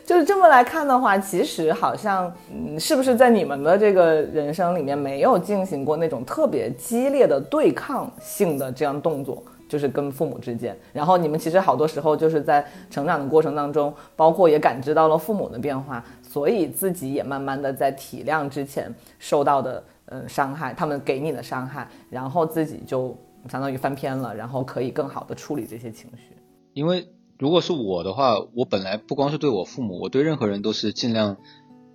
[0.05, 9.43] 就是这么来看的话，其实好像，嗯，是不是在你们的这个人生里面没有进行过那种特别激烈的对抗性的这样动作？
[9.73, 23.16] 就是跟父母之间，然后你们其实好多时候就是在成长的过程当中，包括也感知到了父母的变化，所以自己也慢慢的在体谅之前受到的嗯伤害，他们给你的伤害，然后自己就
[23.49, 26.37] 相当于翻篇了，然后可以更好的处理这些情绪。
[26.75, 27.09] 因为
[27.39, 31.39] 如果是我的话，我本来不光是对我父母，我对任何人都是尽量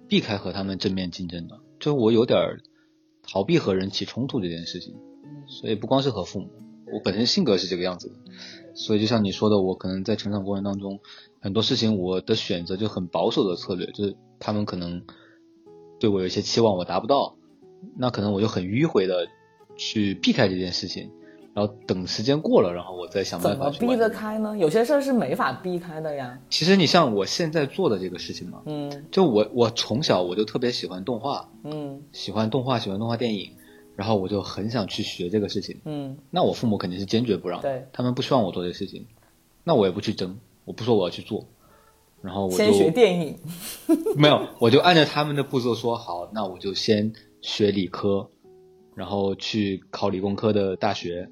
[0.07, 2.59] 避开和他们正面竞争的，就是我有点儿
[3.32, 4.95] 逃避和人起冲突这件事情，
[5.45, 6.49] 所以不光是和父母，
[6.91, 8.15] 我本身性格是这个样子的，
[8.73, 10.99] 所以就像你说的，我可能在成长过程当中，
[11.41, 15.03] 很多事情我的选择就很保守的策略，就是他们可能
[15.99, 17.35] 对我有一些期望我达不到，
[17.97, 19.27] 那可能我就很迂回的
[19.75, 21.11] 去避开这件事情。
[21.53, 24.07] 然后等时间过了，然后我再想办法么避得。
[24.07, 24.55] 开呢？
[24.55, 26.39] 有些事儿是没法避开的呀。
[26.51, 33.55] 其实你像我现在做的这个事情嘛，嗯就我我从小我就特别喜欢动画，嗯喜欢动画，喜欢动画电影，
[33.97, 35.81] 然后我就很想去学这个事情。
[35.83, 39.07] 嗯，那我父母肯定是坚决不让，对，他们不希望我做这个事情，
[39.63, 41.45] 那我也不去争，我不说我要去做，
[42.21, 43.35] 然后我就先学电影。
[44.15, 48.29] 没有，我就按照他们的步骤说好，那我就先学理科，
[48.93, 51.27] 然后去考理工科的大学。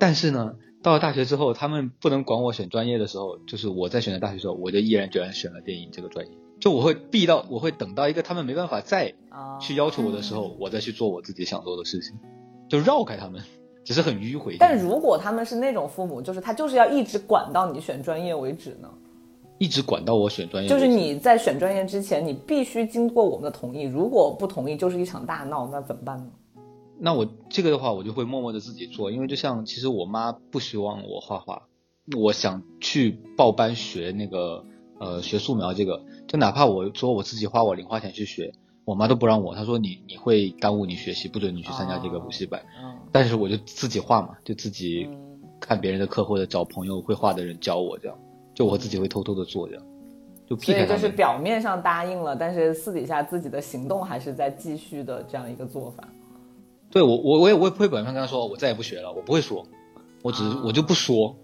[0.00, 6.32] 但是呢，到了大学之后，他们不能管我选专业的时候，就是我在选择大学的时候，我就毅然决然选了电影这个专业。
[6.60, 12.18] 就我会避到，我会等到一个他们没办法再啊去要求我的时候，我再去做我自己想做的事情，
[12.68, 13.42] 就绕开他们，
[13.84, 14.56] 只是很迂回。
[14.58, 18.88] 但如果他们是那种父母，就是他就是要一直管到你选专业为止呢？
[19.58, 26.30] 一直管到我选专业，就是你在选专业之前，你必须经过我们的同意，如果不同意，就是一场大闹，那怎么办呢？
[26.98, 31.62] 那我这个的话，我就会默默的自己做，因为就像其实我妈不希望我画画，
[32.18, 34.64] 我想去报班学那个
[34.98, 38.52] 呃学素描这个，就哪怕我说我自己花我零花钱去学，
[38.84, 42.62] 我妈都不让我，她说你你会耽误你学习，不准你去参加这个补习班。
[42.80, 48.16] 嗯但是我就自己画嘛，就自己嗯看别人的课或者找朋友会画的人教我这样，
[48.54, 49.82] 就我自己会偷偷的做这样，
[50.48, 51.08] 就避所以就是。
[51.08, 56.06] 表面上答应了，但是私底下自己的行动还是在继续的这样一个做法。
[56.92, 59.66] 对我我我也我也不会表面上跟他说我再也不学了，我不会说，
[60.22, 61.34] 我只是我就不说。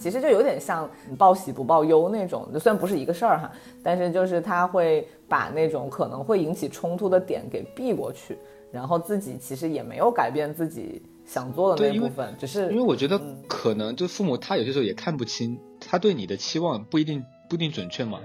[0.00, 0.88] 嗯，其实就有点像
[1.18, 8.38] 报喜不报忧那种，就虽然不是一个事儿哈，但是就是他会把那种可能会引起冲突的点给避过去，
[8.72, 13.36] 然后自己其实也没有改变自己想做的那部分，只是因为我觉得嗯。
[13.46, 18.20] 可能就父母他有些时候也看不清，他对你的期望不一定不一定准确嘛，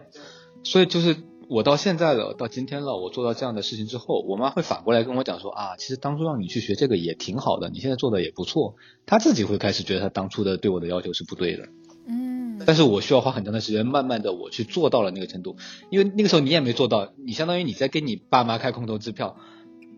[0.63, 1.15] 所以就是
[1.47, 8.75] 我到现在了，到今天了，我做到这样的事情之后，我妈会反过来跟我讲说啊，其实当初让你去学这个也挺好的，你现在做的也不错，
[9.05, 11.67] 她自己会开始觉得她当初的对我的要求是不对的，
[12.07, 15.55] 嗯，但是我需要花很长的时间，慢慢的我去做到了那个程度，
[15.89, 19.37] 因为那个时候你也没做到，你相当于你在给你爸妈开空头支票，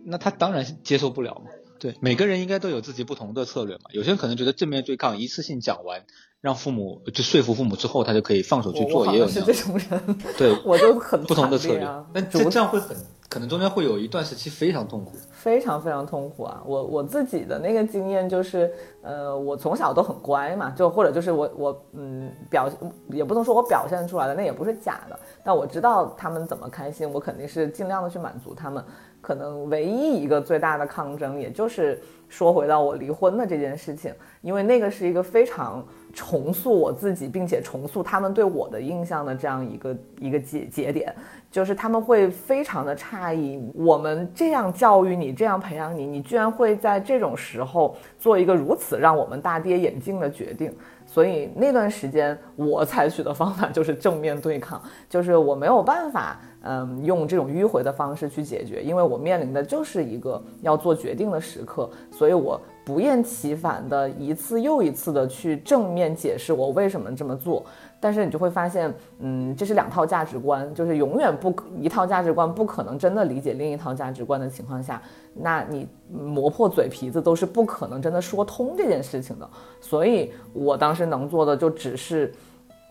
[0.06, 1.52] 那他当然接受不了嘛。
[1.80, 3.82] 对，每个人应该都有自己不同的策略嘛。
[3.92, 6.06] 有些人可能觉得正面对抗，一次性讲完，
[6.42, 12.06] 让父母就说服父母之后，他就可以放手去做，也有是这种人，对 我就很不同的策略惨烈啊。
[12.14, 12.96] 但逐这这样会很
[13.30, 16.64] 可能中间会有一段时期非常痛苦，非常非常痛苦啊！
[16.66, 18.72] 我我自己的那个经验就是，
[19.02, 22.70] 呃，我从小都很乖嘛，就或者就是我我嗯表
[23.10, 28.82] 也不能说我表现出来的，那也不是假的，但我知道他们怎么开心，我肯定是尽量的去满足他们。
[29.28, 35.86] 可能唯一一个最大的抗争，也就是说回到我离婚的这件事情，因为那个是一个非常。
[36.14, 41.14] 重塑我自己，并且重塑他们对我的印象的这样一个一个节节点，
[41.52, 50.76] 就是他们会非常的诧异，我们这样教育你，这样培养你，你居然会在这种时候做一个如此让我们大跌眼镜的决定。
[51.06, 62.60] 所以那段时间，我采取的方法就是正面对抗，就是我没有办法，嗯，用这种迂回的方式去解决，因为我面临的就是一个要做决定的时刻，所以我。
[62.88, 67.66] 不厌其烦的一次又一次的去正面解释我为什么这么做，
[68.00, 75.02] 但是你就会发现，嗯，这是两套价值观，就是永远不一套价值观不可能真的理解另一套价值观的情况下，
[75.34, 79.50] 那你磨破嘴皮子都是不可能真的说通这件事情的。
[79.82, 82.34] 所以我当时能做的就只是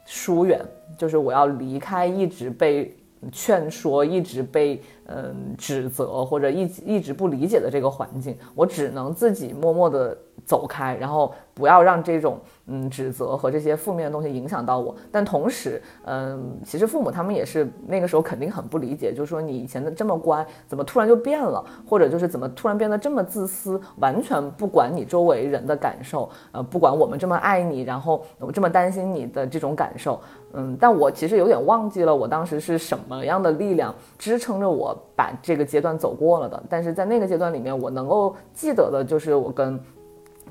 [0.04, 0.60] 疏远，
[0.98, 2.94] 就是我要离开一直被。
[3.30, 12.38] 劝说一直被嗯指责或者一一直不理解的这个环境，我只能自己默默的走开，然后不要让这种。
[12.68, 30.20] 嗯，指责和这些负面的东西影响到我，但同时，嗯，其实父母他们也是那个时候肯定很不理解，就是说你以前的这么乖，怎么突然就变了，或者就是怎么突然变得这么自私，完全不管你周围人的感受，呃，不管我们这么爱你，然后我这么担心你的这种感受，
[30.56, 39.78] 嗯，但我其实有点忘记了我当时是什么样的力量支撑着我把这个阶段走过了的，但是在那个阶段里面，我能够记得的就是我跟。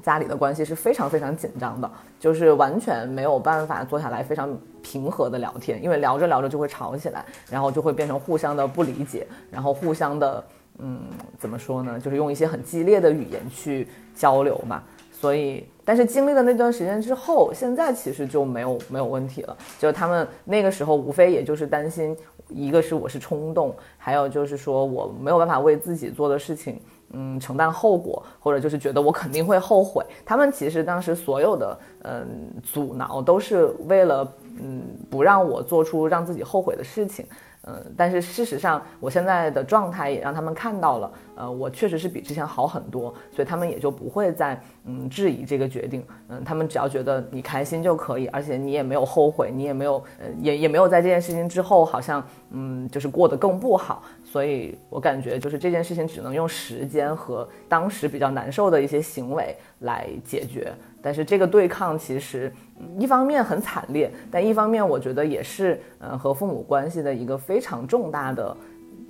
[0.03, 1.89] 家里的关系是非常非常紧张的，
[2.19, 10.43] 就是完全没有办法坐下来非常平和的聊天，因为聊着聊着就会吵起来，然后就会变成互相的不理解，然后互相的，
[10.77, 10.99] 嗯，
[11.39, 11.99] 怎么说呢？
[11.99, 14.83] 就是用一些很激烈的语言去交流嘛。
[15.11, 19.55] 所以，但是经历了那段时间之后，现在其实就没有没有问题了。
[19.79, 22.17] 就他们那个时候，无非也就是担心，
[22.49, 26.81] 一个是我是冲动，还有就是说我没有办法为自己做的事情。
[27.11, 30.03] 嗯，承担后果，或者就是觉得我肯定会后悔。
[30.25, 37.23] 他们其实当时所有的嗯阻挠，都是为了嗯不让我做出让自己后悔的事情。
[37.67, 46.05] 嗯，但是事实上，我现在的状态也让他们看到了，呃，我确实是比之前好很多，所以他们也就不会再嗯质疑这个决定。
[46.29, 54.03] 嗯，他们只要觉得你开心就可以，而且你也没有后悔，你也没有呃也也没有在这件事情之后好像嗯就是过得更不好。
[54.35, 60.73] 所以我感觉就是这件事情只能用时间和当时比较难受的一些行为来解决。
[61.01, 62.53] 但是这个对抗其实
[62.99, 68.53] 一方面很惨烈，但一方面我觉得也是嗯和父母关系的一个非常重大的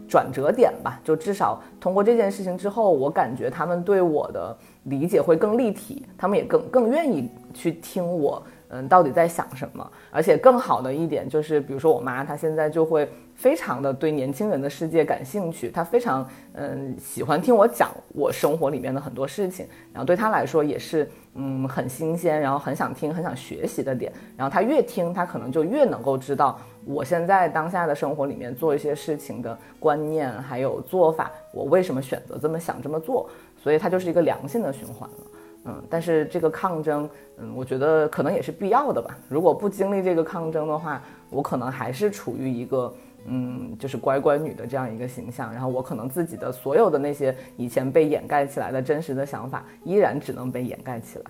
[0.07, 1.01] 转折点吧。
[1.03, 9.91] 就至少通过这件事情之后，我感觉他们对我的理解会更立体，他们也更更愿意去听我嗯到底在想什么。
[10.11, 13.09] 而且更好的一点就是，比如说我妈她现在就会。
[13.37, 24.09] 非常的对年轻人的世界感兴趣，她非常嗯喜欢听我讲我生活里面的很多事情，然后对她来说也是嗯很新鲜，然后很想听、很想学习的点。
[24.37, 33.29] 然后她越听，她可能就越能够知道我现在当下的生活里面做一些事情的观念还有做法，我为什么选择这么想这么做。
[33.61, 35.17] 所以它就是一个良性的循环了。
[35.65, 39.17] 嗯，但是这个抗争，嗯，我觉得可能也是必要的吧。
[39.27, 42.93] 如果不经历这个抗争的话，我可能还是处于一个。
[43.27, 51.25] 嗯，就是乖乖女的这样一个形象，然后我可能自己的所有的那些以前被掩盖起来的真实的想法，依然只能被掩盖起来。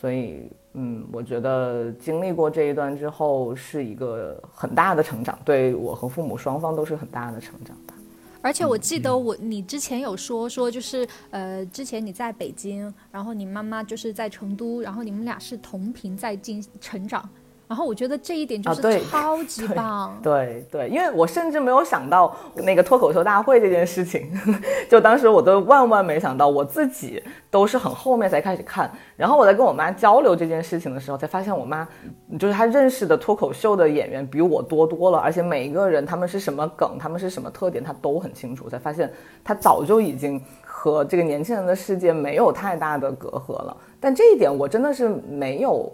[0.00, 7.94] 所以，嗯，我觉得经历过这一段之后，是一个很大的成长，对我和父母双方都是很大的成长吧。
[8.44, 17.26] 而且我记得我你之前有说说，就是呃，之前你在北京，然后你妈妈就是在成都，然后你们俩是同频在进成长。
[17.66, 24.30] 然后我觉得这一点就是超级棒， 对对，因为我甚至没有想到那个脱口秀大会这件事情，
[24.88, 28.90] 就当时我都万万没想到，我自己都是很后面才开始看。
[29.16, 31.88] 然后我在跟我妈交流这件事情的时候，才发现我妈
[32.38, 38.68] 就是她认识的脱口秀的演员比我多多了，而且每一个人他们是什么梗，他们是什么特点，她都很清楚。
[38.68, 39.10] 才发现
[39.42, 43.76] 她早就已经和这个年轻人的世界没有太大的隔阂了。
[43.98, 45.90] 但这一点我真的是没有。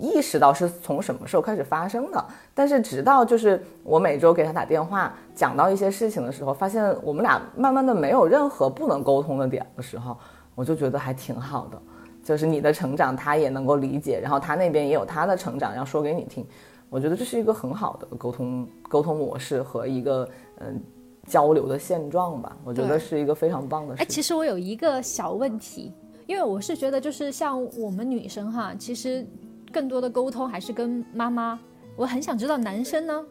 [0.00, 10.16] 意识到是从什么时候开始发生的，但是直到就是我每周给他打电话讲到一些事情的时候，发现我们俩慢慢的没有任何不能沟通的点的时候，
[10.54, 11.80] 我就觉得还挺好的，
[12.24, 16.44] 就是你的成长他也能够理解，然后他那边也有他的成长要说给你听，
[16.90, 20.28] 我觉得这是一个很好的沟通沟通模式和一个
[20.58, 20.82] 嗯
[21.26, 22.56] 交流的现状吧。
[22.64, 25.92] 我觉得是一个非常棒的事哎，其实我有一个小问题，
[26.26, 29.26] 因为我是觉得就是像我们女生哈，其实
[29.74, 31.58] 更多的沟通还是跟妈妈。
[31.96, 33.24] 我很想知道男生呢，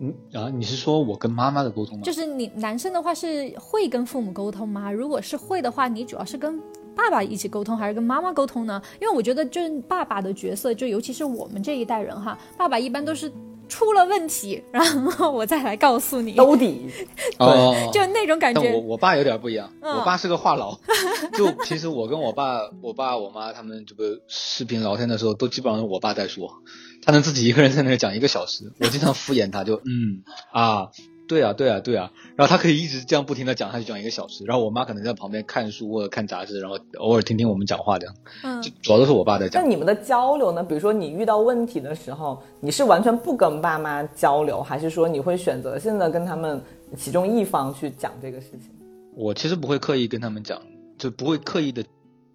[0.00, 2.02] 嗯啊，你是说我跟妈妈的沟通吗？
[2.02, 4.90] 就是你男生的话是会跟父母沟通吗？
[4.90, 6.60] 如果是会的话，你主要是跟
[6.96, 8.80] 爸爸一起沟通，还是跟妈妈沟通呢？
[9.00, 13.30] 因为我觉得就是爸爸的角色，就尤其是我们这一代人哈，爸爸一般都是
[13.74, 16.86] 出了问题，然后我再来告诉你，兜底，
[17.36, 18.78] 对，就那种感觉我。
[18.80, 20.78] 我爸有点不一样，嗯我爸是个话痨。
[21.36, 26.62] 就平时我跟我爸、我爸、我妈他们这个视频聊天的时候，都基本上是我爸在说，
[27.02, 30.22] 他能自己一个人在那儿讲一个小时，我经常敷衍他，就嗯
[30.52, 30.90] 啊。
[31.26, 39.62] 对啊，对啊，对啊，然后他可以一直这样不停的讲，他就讲一个小时，然后我妈可能在旁边看书或者看杂志，然后偶尔听听我们讲话这样，嗯就主要都是我爸在讲。
[39.62, 40.62] 那你们的交流呢？
[40.62, 46.60] 比如说你遇到问题的时候，你是完全不跟爸妈交流，还是说你会选择性的跟他们
[46.96, 48.70] 其中一方去讲这个事情？
[49.16, 50.60] 我其实不会刻意跟他们讲，
[50.98, 51.82] 就不会刻意的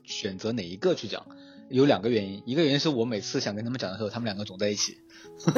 [0.04, 1.22] 选择哪一个去讲。
[1.70, 4.98] 有两个原因，一个原因是我每次想跟他们讲的时候，他们两个总在一起。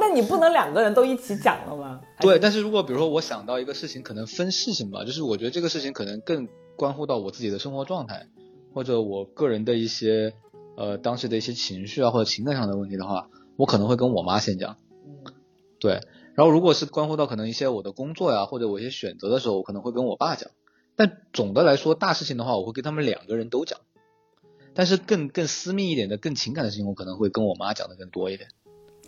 [0.00, 2.00] 那你不能两个人都一起讲了吗？
[2.20, 8.26] 对，但是如果比如说我想到一个事情，可能分事情吧，就是我觉得这个事情可能更关乎到我自己的生活状态，
[8.74, 10.32] 或者我个人的一些
[10.76, 14.76] 呃当时的一些情绪啊或者情感上的问题的话，我可能会跟我妈先讲。
[15.78, 16.00] 对，
[16.34, 20.50] 然后如果是关乎到可能一些我的工作呀或者我一些选择的时候，我可能会跟我爸讲。
[20.96, 23.78] 但总的来说，大事情的话，我会跟他们两个人都讲。
[24.78, 28.48] 但是更更私密一点的、更情感的事情，我可能会跟我妈讲的更多一点。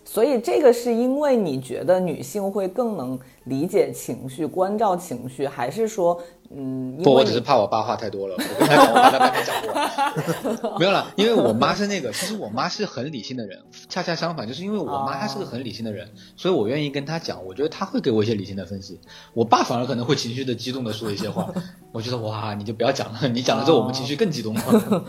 [0.03, 10.75] 所以这个是因为你觉得女性会更能理解情绪、关照情绪，还是说，嗯，不，我只是怕我爸话太多了，我跟他讲，我把他半天讲过。
[10.77, 13.57] 没有了，因为我妈是那个，其实我妈是很理性的人，
[13.87, 18.99] 恰恰相反，就是因为我妈她是个很理性的人，所以我愿意跟她讲，我觉得她会给我一些理性的分析。
[19.33, 21.49] 我爸反而可能会情绪的激动的说一些话，
[21.93, 24.61] 我觉得哇，你就不要讲了，你讲了之后我们情绪更激动了。
[24.63, 25.05] 哦，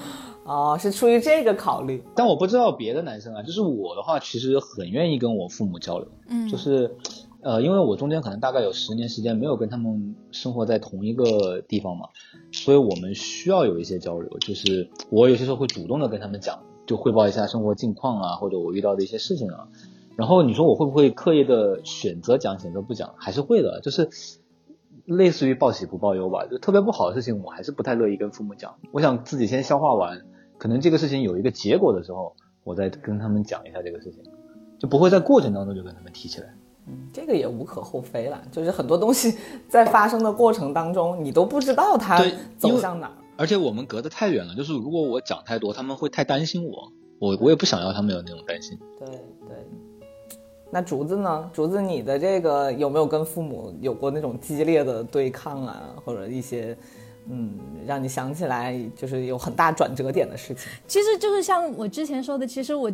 [0.78, 2.02] 是出于这个考虑。
[2.14, 6.96] 但我不知道别的男生啊，就是我的话，其实很愿意跟我父母交流，嗯，就是，
[7.42, 12.08] 呃，因为我中间可能大概有十年时间没有跟他们生活在同一个地方嘛，
[12.52, 14.38] 所以我们需要有一些交流。
[14.38, 19.68] 就是我有些时候会主动的跟他们讲，就汇报一下生活近况啊，或者我遇到的一些事情啊。
[20.16, 23.14] 然后你说我会不会刻意的选择讲，选择不讲？
[23.16, 24.08] 还是会的，就是
[25.06, 26.46] 类似于报喜不报忧吧。
[26.46, 28.74] 就特别不好的事情，我还是不太乐意跟父母讲。
[28.92, 30.20] 我想自己先消化完，
[30.62, 34.22] 可能这个事情有一个结果的时候，我再跟他们讲一下这个事情，
[34.78, 36.54] 就不会在过程当中就跟他们提起来。
[37.12, 39.36] 这个也无可厚非了，就是很多东西
[39.68, 42.24] 在发生的过程当中，你都不知道它
[42.56, 43.12] 走向哪儿。
[43.36, 48.78] 而且我们隔得太远了，就是如果我讲太多，他们会太担心我，我我也不想要他们有那种担心。
[49.00, 49.66] 对对。
[50.70, 51.50] 那竹子呢？
[51.52, 56.76] 竹子，你的这个有没有跟父母有过那种激烈的对抗啊，或者一些
[57.30, 57.52] 嗯，
[57.86, 60.70] 让你想起来就是有很大转折点的事情？
[60.86, 62.90] 其实就是像我之前说的，其实我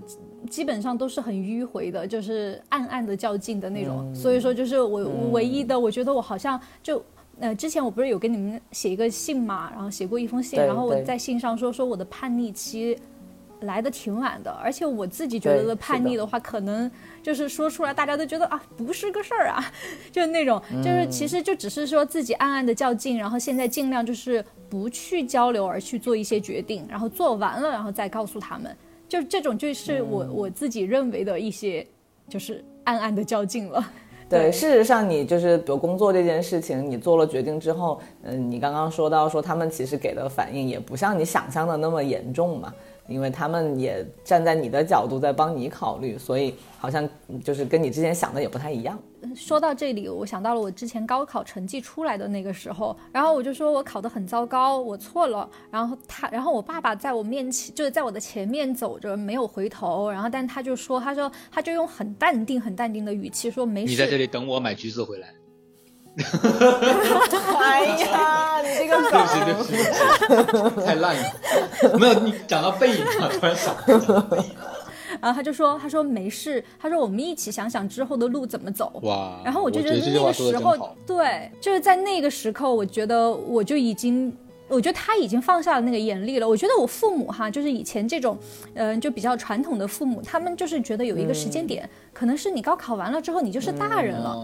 [0.51, 4.09] 基本上都是很迂回的，就是暗暗的较劲的那种。
[4.09, 7.03] 嗯所以说，就是我我唯一的，我觉得我好像就。
[7.41, 12.99] 呃，之前我不是有跟你们写一个信嘛，然后写过一封信，然后我在信上说说我的叛逆期
[13.61, 15.77] 来的挺晚的，而且我自己觉得的。
[15.77, 16.91] 叛逆的话，可能
[17.23, 19.65] 就是说出来大家都觉得啊不是个事儿啊，
[20.13, 28.77] 就是那种，就是其实就只是说自己暗暗的较劲，然后现在尽量就是不去交流，而去做一些决定，然后做完了然后再告诉他们，
[29.09, 31.87] 就这种就是我、我自己认为的一些
[32.29, 33.85] 就是暗暗的较劲了。
[34.29, 34.53] 对，对。
[34.53, 42.75] 事实上，你就是比如工作这件事情，你做了决定之后，嗯，你刚刚说到说他们其实给的反应也不像你想象的那么严重嘛，
[43.09, 47.09] 因为他们也站在你的角度在帮你考虑，所以好像
[47.43, 48.99] 就是跟你之前想的也不太一样。
[49.35, 55.49] 说到这里，我想到了我之前高考成绩出来的那个时候，然后我就说我考得很糟糕，我错了。
[55.71, 60.11] 然后他，然后我爸爸在我面前，就是在我的前面走着，没有回头。
[60.11, 64.19] 然后，但他就说，他说他就用很淡定、很淡定的语气说没事你在这。
[64.19, 65.33] 里等我买橘子回来。
[67.61, 69.71] 哎呀，你这个对不起，对不起，
[70.27, 71.99] 对不起， 太烂了。
[71.99, 73.75] 没有，你讲到背影了，突然想
[74.07, 74.45] 到背影。
[75.21, 78.93] 然后他就说，他说没事，他说我们一起想想之后的路怎么走。
[79.03, 79.41] 哇！
[79.45, 84.37] 然后我就觉得那个时候。，对，就是在那个时刻，我觉得我就已经。
[84.71, 86.47] 我觉得他已经放下了那个严厉了。
[86.47, 88.37] 我觉得我父母哈，就是以前这种，
[88.75, 94.37] 嗯、就比较传统的父母，他们就是觉得有一个时间点，可能是你高考完了之后，你就是大人了。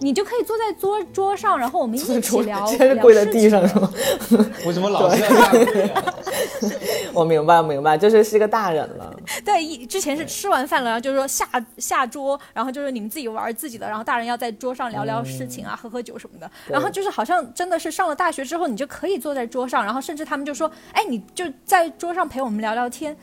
[0.00, 2.66] 你就可以坐在桌桌上，然后我们一起聊。
[2.66, 3.92] 现在是跪在地上是吗？
[4.66, 6.14] 我怎么老是要下跪啊？
[7.12, 9.14] 我明白，明白，就是是个大人了。
[9.44, 11.46] 对，一之前是吃完饭了，然后就是说下
[11.78, 16.50] 下桌，然后就是你们自己玩自己的，然后大人要在桌上聊聊事情啊，喝喝酒什么的。
[16.68, 23.16] 然后就是好像真的是上了大学之后，你就可以坐在桌上，然后甚至他们就说，哎，你就在桌上陪我们聊聊天。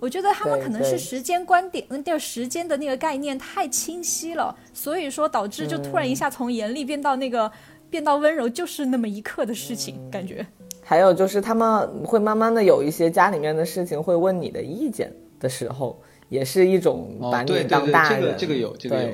[0.00, 7.52] 我觉得他们可能是时间观点，嗯，就时间的那个概念太清晰了，所以说导致就突然一下从严厉变到那个
[7.90, 10.46] 变到温柔，就是那么一刻的事情，感觉。
[10.82, 18.22] 还有就是他们会慢慢的有一些家里面的事情会问你的意见的时候，也是一种把你当大人。
[18.22, 19.10] 这个这个有这个有，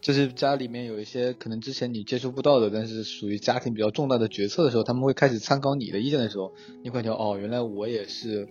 [0.00, 6.52] 就是家里面有一些可能之前你接触不到的，但是属于家庭比较重大的决策的时候，他们会开始参考你的意见的时候，
[6.84, 8.48] 你会觉得哦，原来我也是。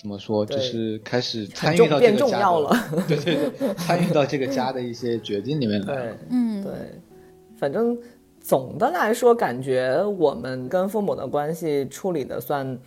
[0.00, 0.44] 怎么说？
[0.44, 2.76] 就是开始参与到这个家了，
[3.08, 5.94] 对对对，参与到这个家的一些决定里面来。
[5.94, 6.72] 对，嗯，对。
[7.56, 7.96] 反正
[8.40, 12.78] 总的来说，感觉我们跟父母的关系处理的算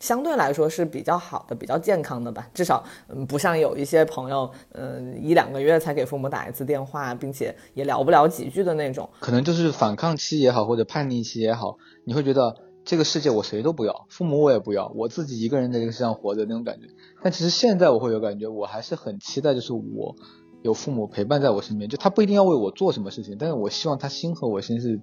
[0.00, 2.46] 相对来说是比较好的，比较健康的吧。
[2.52, 9.08] 至少，嗯，不像有一些朋友，嗯，一两个月才给父母打一次电话，并且也聊不了几句的那种。
[9.20, 12.54] 可能就是反抗期也好，或者叛逆期也好，你会觉得。
[12.86, 16.86] 这个世界我谁都不要，父母我也不要，我自己一个人在这个世上活着那种感觉。
[17.20, 20.14] 但其实现在我会有感觉，我还是很期待，就是我
[20.62, 25.00] 有父母陪伴在我身边，就他不一定要为我做什么事情，但是我希望他心和我心是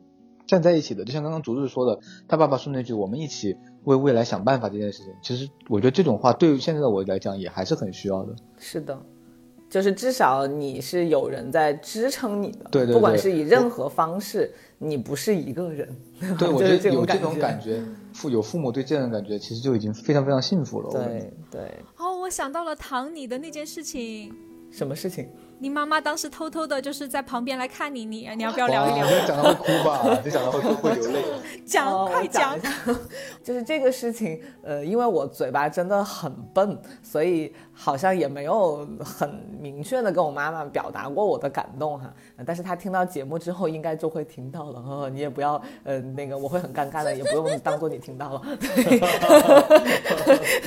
[0.47, 1.03] 站在一起的。
[1.03, 8.33] 就像刚刚竹子说的，他爸爸说那句“我们一起为未来想办法”这件事情，其实我觉得这种话对于现在的我来讲也还是很需要的。
[8.57, 8.97] 是的。
[9.69, 15.87] 就是至少你是有人在支撑你的，对对，不管是以任何方式，你不是一个人。
[16.37, 17.81] 对， 我觉得有这种感觉，
[18.13, 20.89] 父有父母对这样的感觉，其实就已经非常非常幸福了。
[20.91, 21.61] 对对。
[21.97, 24.33] 哦，我想到了唐你的那件事情。
[24.71, 25.27] 什么事情？
[25.63, 29.05] 你妈妈当时偷偷的，就是在旁边来看你，你你要不要聊一聊？
[29.07, 30.19] 你讲到会哭吧？
[30.21, 31.23] 你讲到会哭会流泪。
[31.65, 32.59] 讲，快讲。
[33.41, 42.13] 就是这个事情，呃，因为我嘴巴真的很笨，所以好像也没有很明确的跟我妈妈表达过我的感动哈。
[42.45, 44.81] 但是她听到节目之后，应该就会听到了。
[44.81, 48.41] 呵呵你也不要，呃，那个我会很尴尬的，也不用当做你听到了。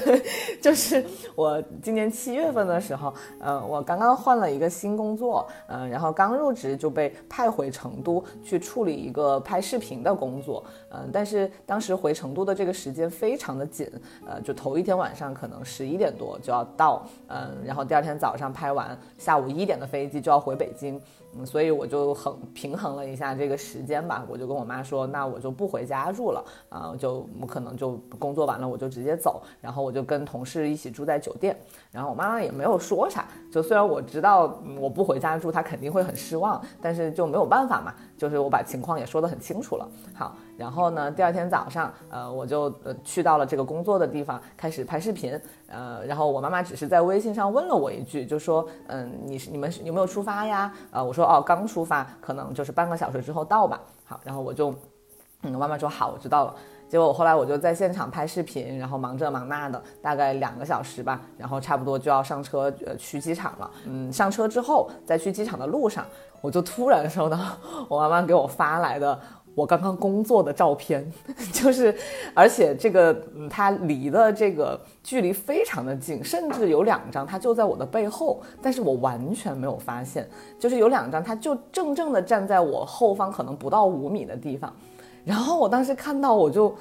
[0.07, 0.23] 对，
[0.63, 1.05] 就是
[1.35, 4.86] 我今年七月份的时候，呃，我刚刚换了一个新。
[4.87, 13.91] 新工作，嗯，然后刚入职就被派回成都去处理一个拍视频的工作，嗯，但是当时回成都的这个时间非常的紧，
[14.25, 21.01] 呃，就头一天晚上可能十一点多就要到，嗯，然后第二天早上拍完，下午一点的飞机就要回北京。
[21.45, 31.57] 所以我就很平衡了一下这个时间吧，我就跟我妈说，那我就不回家住了啊，就我可能就工作完了我就直接走，然后我就跟同事一起住在酒店，
[31.91, 37.93] 然后我妈妈也没有说啥，就虽然我知道我不回家住，她肯定会很失望，但是就没有办法嘛。
[38.17, 45.39] 就是我把情况也说得很清楚了，好，然后呢，第二天早上，呃，我就呃去到了这个工作的地方，开始拍视频，
[45.69, 50.73] 呃，然后我妈妈只是在微信上问了我一句，就说，嗯，你是你们有没有出发呀？
[50.91, 53.81] 呃，我说哦，刚出发，可能就是半个小时之后到吧。
[54.05, 54.73] 好，然后我就，
[55.43, 56.55] 嗯，妈妈说好，我知道了。
[56.89, 63.71] 结果我后来我就在现场拍视频，然后忙这忙那的，大概两个小时吧，然后差不多就要上车呃去机场了。
[63.87, 66.05] 嗯，上车之后，在去机场的路上。
[66.43, 67.37] 我就突然收到
[67.89, 69.19] 我妈妈给我发来的
[69.57, 71.11] 我刚刚工作的照片，
[71.51, 71.93] 就是，
[72.35, 73.21] 而且这个
[73.51, 80.29] 它离的这个距离非常的近，甚至有两张它就在我的背后，但是我完全没有发现，
[80.61, 84.71] 就是有两张它就正正的站在我后方可能不到五米的地方，
[85.25, 86.73] 然后我当时看到我就。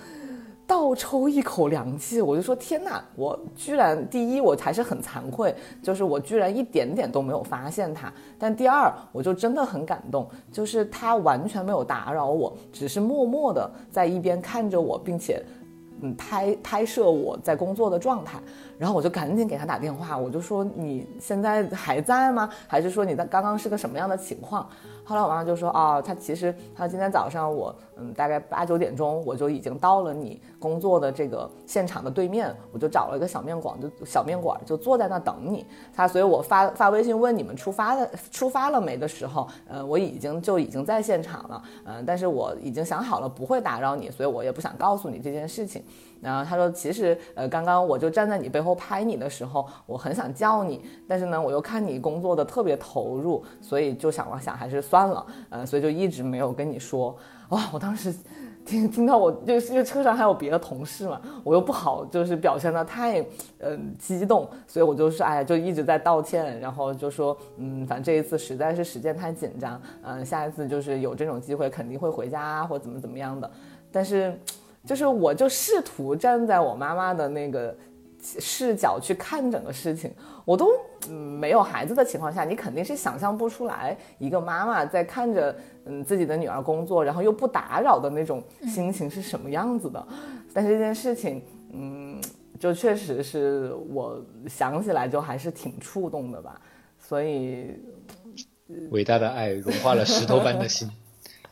[0.68, 8.12] 倒抽一口凉气，我就说天哪，我居然第一我还是很惭愧，就是我居然一点点都没有发现他。
[8.40, 15.44] 但第二，我就真的很感动，就是他完全没有打扰我，只是默默的在一边看着我，并且，
[16.02, 18.40] 嗯，拍拍摄我在工作的状态。
[18.78, 22.50] 然后我就赶紧给他打电话，我就说你现在还在吗？
[22.68, 24.68] 还是说你在刚刚是个什么样的情况？
[25.06, 35.64] 后来我妈妈就说：“哦，他其实他今天早上我嗯大概八九点钟我就已经到了你工作的这个现场的对面，我就找了一个小面馆，就小面馆就坐在那等你。
[35.94, 45.82] 他所以我发发微信问你们出发的出发了没的时候，呃我已经就已经在现场了，嗯，但是我已经想好了不会打扰你，所以我也不想告诉你这件事情。
[46.22, 57.16] 然后他说其实呃刚刚我就站在你背后拍你的时候，我很想叫你，但是呢我又看你工作的特别投入，所以就想了想还是算。”了，呃，所以就一直没有跟你说。
[57.50, 58.12] 哇，我当时
[58.66, 63.24] 听听到我就是因为车上还有别的同事嘛，我又不好就是表现的太
[63.60, 73.50] 嗯激动，所以我就是哎呀就一直在道歉，然后就说嗯反正这一次实在是时间太紧张，嗯下一次就是有这种机会肯定会回家或怎么怎么样的，
[73.92, 74.36] 但是
[74.84, 77.76] 就是我就试图站在我妈妈的那个
[78.20, 80.12] 视角去看整个事情，
[80.44, 80.70] 我都
[81.08, 85.56] 嗯没有孩子的情况下，你肯定是想象不出来一个妈妈在看着。
[85.86, 90.08] 嗯，自己的女儿工作，然后又不打扰的那种心情是什么样子的？
[90.54, 91.42] 但是这件事情，
[91.74, 92.20] 嗯，
[92.60, 96.60] 就确实是我想起来就还是挺触动的吧。
[96.98, 97.68] 所以，
[98.90, 100.90] 伟大的爱融化了石头般的心。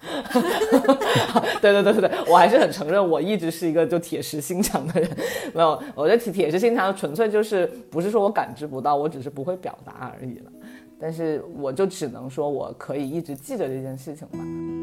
[1.61, 5.09] 对对对对对，我还是很承认，我一直是一个就铁石心肠的人。
[5.53, 10.51] 没有，我觉得铁铁石心肠纯粹就是不是说我感知不到，我只是不会表达而已了。
[10.99, 14.82] 但是我就只能说，我可以一直记着这件事情吧。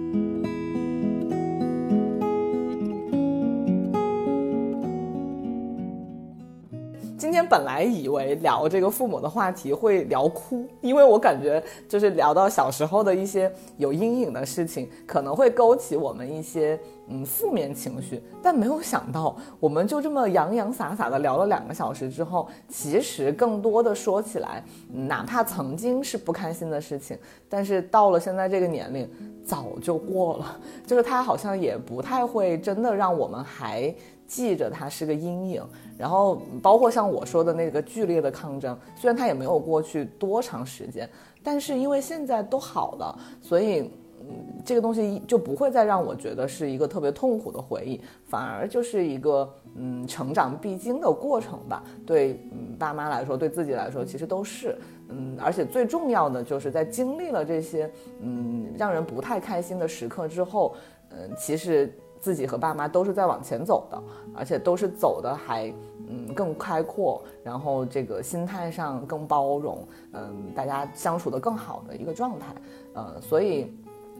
[7.31, 16.77] 今天本来以为聊这个父母的话题会聊哭，因为我感觉就是聊到小时候的一些有阴影的事情，可能会勾起我们一些。
[17.13, 24.63] 嗯，负面情绪，但没有想到，我们就这么洋洋洒洒的聊了两个小时之后，其实更多的说起来，
[24.93, 29.11] 哪怕曾经是不开心的事情，但是到了现在这个年龄，
[29.45, 33.93] 早就过了， 就是他好像也不太会真的让我们还
[34.31, 35.63] 记着他是个阴影。
[35.99, 41.09] 然后包括像我说的那个剧烈的抗争，虽然他也没有过去多长时间，
[41.43, 43.91] 但是因为现在都好了，所以。
[44.23, 51.83] 嗯这个东西就不会再让我觉得是一个特别痛苦的回忆，反而就是一个嗯成长必经的过程吧。
[52.07, 54.77] 对嗯爸妈来说，对自己来说，其实都是
[55.09, 57.91] 嗯，而且最重要的就是在经历了这些
[58.21, 60.77] 嗯让人不太开心的时刻之后，
[61.09, 61.91] 嗯，其实
[62.21, 64.03] 自己和爸妈都是在往前走的，
[64.35, 65.73] 而且都是走的还
[66.09, 72.55] 嗯更开阔，然后这个心态上更包容，嗯，大家相处的更好的一个状态，
[72.95, 73.75] 呃，所以。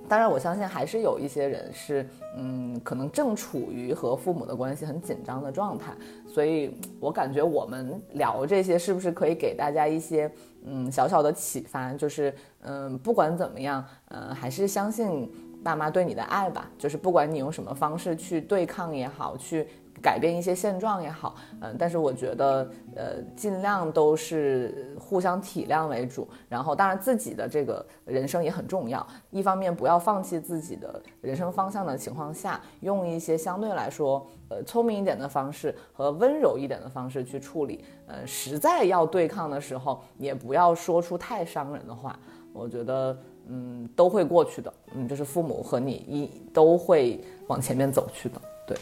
[0.09, 2.05] 当然，我相信还是有一些人是，
[2.37, 5.93] 嗯，可能正处于和父母的关系很紧张的状态，
[6.27, 10.29] 所以我感觉我们聊这些是不是可以给大家一些，
[10.65, 15.31] 嗯，小小的启发，就是，嗯，不管怎么样，嗯，还是相信
[15.63, 19.67] 爸妈对你的爱吧，就是不管你用什么方式去对抗也好，去。
[20.03, 26.27] 改变一些现状也好，嗯，但是我觉得，呃，尽量都是互相体谅为主。
[26.49, 29.07] 然后，当然自己的这个人生也很重要。
[29.29, 37.85] 一方面不要放弃自己的人生方向的情况下，用一些相对来说，呃，聪明一点的方式和温柔一点的方式去处理。
[38.07, 42.19] 呃，实在要对抗的时候，也不要说出太伤人的话。
[42.55, 43.15] 我觉得，
[43.51, 44.73] 嗯，都会过去的。
[44.95, 48.41] 嗯，就是父母和你一都会往前面走去的。
[48.67, 48.77] 对。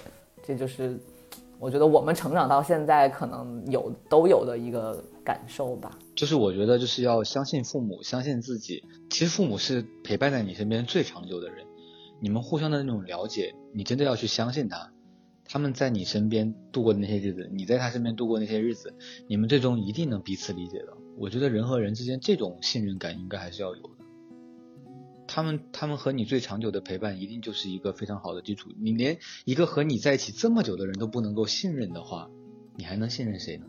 [0.47, 0.99] 这就是，
[1.59, 5.99] 我觉得我们成长到现在可能有都有的一个感受吧。
[6.17, 8.83] 就是我觉得就是要相信父母，相信自己。
[9.11, 11.67] 其实父母是陪伴在你身边最长久的人，
[12.19, 14.91] 你们互相的那种了解，你真的要去相信他。
[15.45, 18.95] 他们在你身边度过的那些日子，你在他身边度过那些日子，
[19.29, 20.95] 你们最终一定能彼此理解的。
[21.19, 23.91] 我觉得人和人之间这种信任感应该还是要有的。
[25.29, 28.71] 他们他们和你最长久的陪伴，一定就是一个非常好的基础。
[28.81, 32.29] 你连一个和你在一起这么久的人都不能够信任的话，
[32.75, 33.67] 你还能信任谁呢？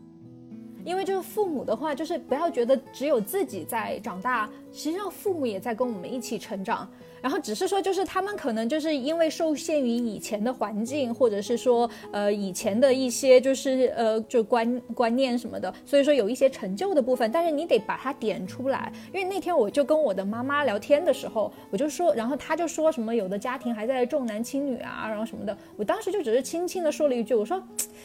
[0.82, 6.88] 因为就是父母的话，就是不要觉得只有自己在长大，实际上父母也在跟我们一起成长。
[7.22, 17.30] 然后只是说，就是他们可能就是因为受限于以前的环境，或者是说，呃，以前的一些就是呃，就观观念什么的，所以说有一些成就的部分。
[17.30, 25.54] 但是你得把它点出来，因为那天我就跟我的妈妈聊天的时候，我就说，然后她就说什么有的家庭还在重男轻女啊，然后什么的。
[25.76, 27.62] 我当时就只是轻轻的说了一句，我说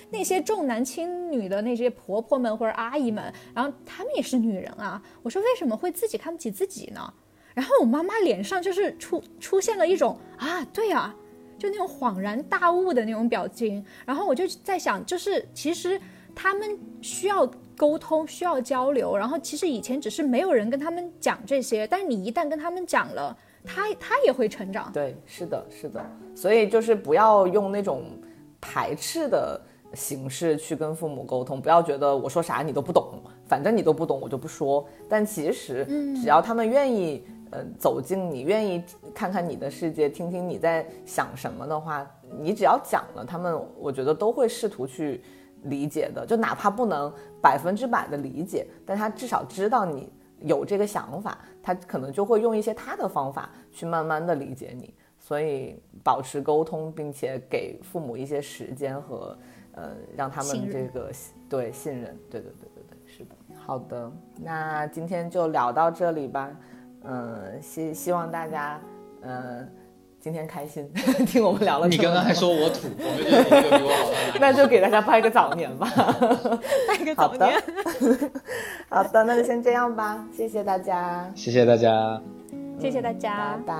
[0.10, 5.02] 那些重男轻女的那些婆婆们或者阿姨们，然后她们也是女人啊。
[5.24, 7.14] 我说为什么会自己看不起自己呢？
[7.54, 11.14] 然后我妈妈脸上就是出出现了一种啊，对啊，
[11.58, 13.86] 就那种恍然大悟的那种表情。
[14.06, 16.00] 然后我就在想，就是其实
[16.34, 17.46] 他们需要
[17.78, 19.18] 沟通，需要交流。
[19.18, 24.92] 然后其实以前只是没有人跟他们讲这些，但是你一旦跟他们讲了，他他也会成长。
[24.94, 26.06] 对，是的，是的。
[26.34, 28.04] 所以就是不要用那种
[28.60, 29.62] 排斥的
[29.94, 34.86] 形式去跟父母沟通，不要觉得我说啥你都不懂，反正你都不懂，我就不说。
[35.08, 35.86] 但其实
[36.16, 37.26] 只要他们愿意。
[37.52, 42.06] 呃，走进你愿意看看你的世界，听听你在想什么的话，
[42.42, 45.22] 你只要讲了，他们我觉得都会试图去
[45.66, 46.26] 理解的。
[46.26, 50.12] 就哪怕不能百分之百的理解，但他至少知道你
[50.42, 54.92] 有这个想法，他可能就会用一些他的方法去慢慢的理解你。
[55.20, 59.38] 所以保持沟通，并且给父母一些时间和
[59.74, 61.12] 呃让他们这个
[61.48, 62.75] 对信任，对对对。
[63.66, 64.12] 好的，
[64.42, 66.50] 那今天就聊到这里吧。
[67.04, 68.80] 嗯，希希望大家
[69.22, 69.68] 嗯
[70.20, 70.88] 今天开心，
[71.28, 71.88] 听我们聊了。
[71.88, 74.38] 你刚刚还说我土，我觉得你这个比我好。
[74.40, 75.88] 那就给大家拜个早年吧，
[76.88, 77.62] 拜个早年。
[78.90, 82.20] 好的，那就先这样吧，谢谢大家，谢谢大家，
[82.80, 83.76] 谢谢大家，拜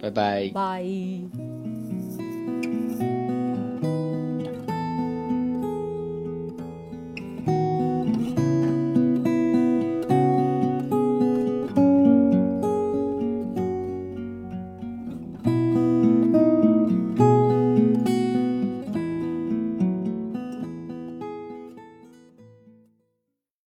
[0.00, 1.55] 拜，拜拜，拜。